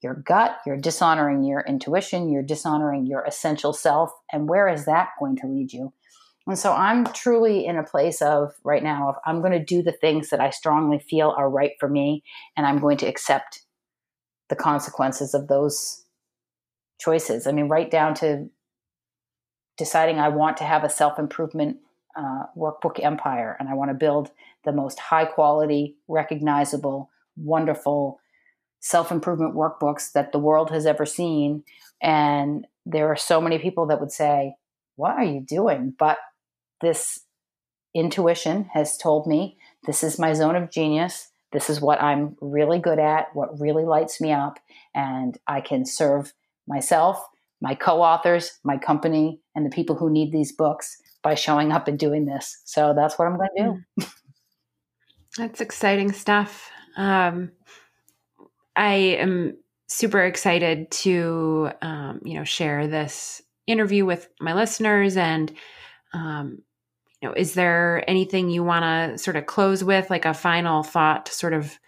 [0.07, 4.09] your gut, you're dishonoring your intuition, you're dishonoring your essential self.
[4.31, 5.91] And where is that going to lead you?
[6.47, 9.83] And so I'm truly in a place of right now of I'm going to do
[9.83, 12.23] the things that I strongly feel are right for me
[12.55, 13.63] and I'm going to accept
[14.47, 16.05] the consequences of those
[17.01, 17.45] choices.
[17.45, 18.49] I mean, right down to
[19.77, 21.79] deciding I want to have a self improvement
[22.15, 24.31] uh, workbook empire and I want to build
[24.63, 28.21] the most high quality, recognizable, wonderful
[28.79, 31.63] self improvement workbooks that the world has ever seen.
[32.01, 34.55] And there are so many people that would say,
[34.95, 35.93] What are you doing?
[35.97, 36.17] But
[36.81, 37.21] this
[37.95, 41.29] intuition has told me this is my zone of genius.
[41.51, 44.59] This is what I'm really good at, what really lights me up.
[44.93, 46.33] And I can serve
[46.67, 47.25] myself,
[47.61, 51.87] my co authors, my company, and the people who need these books by showing up
[51.87, 52.61] and doing this.
[52.65, 54.03] So that's what I'm going to do.
[54.03, 54.13] Mm.
[55.37, 56.69] That's exciting stuff.
[56.97, 57.51] Um,
[58.77, 59.57] I am
[59.87, 65.51] super excited to, um, you know, share this interview with my listeners and
[66.13, 66.59] um,
[67.21, 70.83] you know, is there anything you want to sort of close with, like a final
[70.83, 71.79] thought to sort of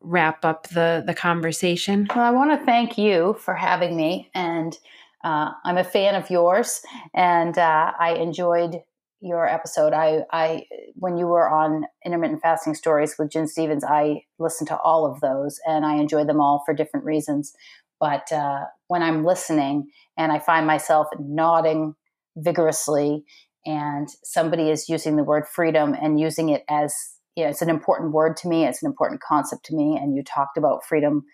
[0.00, 2.08] wrap up the the conversation?
[2.14, 4.76] Well, I want to thank you for having me, and
[5.24, 6.82] uh, I'm a fan of yours,
[7.14, 8.82] and uh, I enjoyed
[9.20, 9.92] your episode.
[9.92, 14.78] I, I, when you were on intermittent fasting stories with Gin Stephens, I listened to
[14.78, 17.52] all of those, and I enjoy them all for different reasons.
[18.00, 21.94] But uh, when I'm listening and I find myself nodding
[22.36, 23.24] vigorously
[23.66, 26.94] and somebody is using the word freedom and using it as
[27.34, 29.96] you know, it's an important word to me, it's an important concept to me.
[29.96, 31.24] And you talked about freedom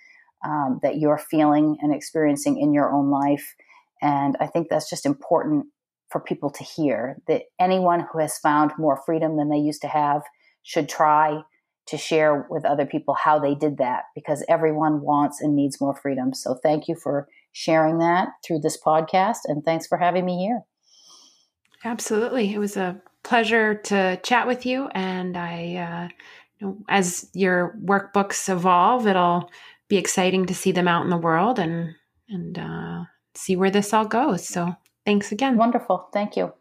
[0.44, 3.54] um, that you're feeling and experiencing in your own life.
[4.02, 5.66] And I think that's just important
[6.14, 9.88] for people to hear that anyone who has found more freedom than they used to
[9.88, 10.22] have
[10.62, 11.40] should try
[11.86, 15.96] to share with other people how they did that because everyone wants and needs more
[15.96, 16.32] freedom.
[16.32, 20.62] So thank you for sharing that through this podcast and thanks for having me here.
[21.84, 22.54] Absolutely.
[22.54, 24.86] It was a pleasure to chat with you.
[24.94, 26.10] And I,
[26.62, 29.50] uh, as your workbooks evolve, it'll
[29.88, 31.96] be exciting to see them out in the world and,
[32.28, 33.04] and, uh,
[33.34, 34.46] see where this all goes.
[34.48, 34.76] So
[35.06, 35.56] thanks again.
[35.56, 36.08] Wonderful.
[36.12, 36.52] Thank you.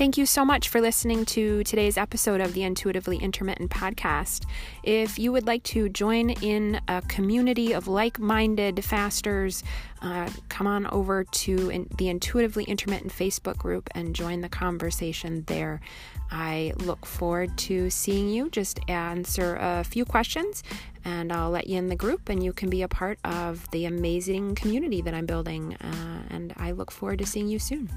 [0.00, 4.46] Thank you so much for listening to today's episode of the Intuitively Intermittent podcast.
[4.82, 9.62] If you would like to join in a community of like minded fasters,
[10.00, 15.44] uh, come on over to in, the Intuitively Intermittent Facebook group and join the conversation
[15.48, 15.82] there.
[16.30, 18.48] I look forward to seeing you.
[18.48, 20.62] Just answer a few questions
[21.04, 23.84] and I'll let you in the group and you can be a part of the
[23.84, 25.74] amazing community that I'm building.
[25.74, 27.90] Uh, and I look forward to seeing you soon.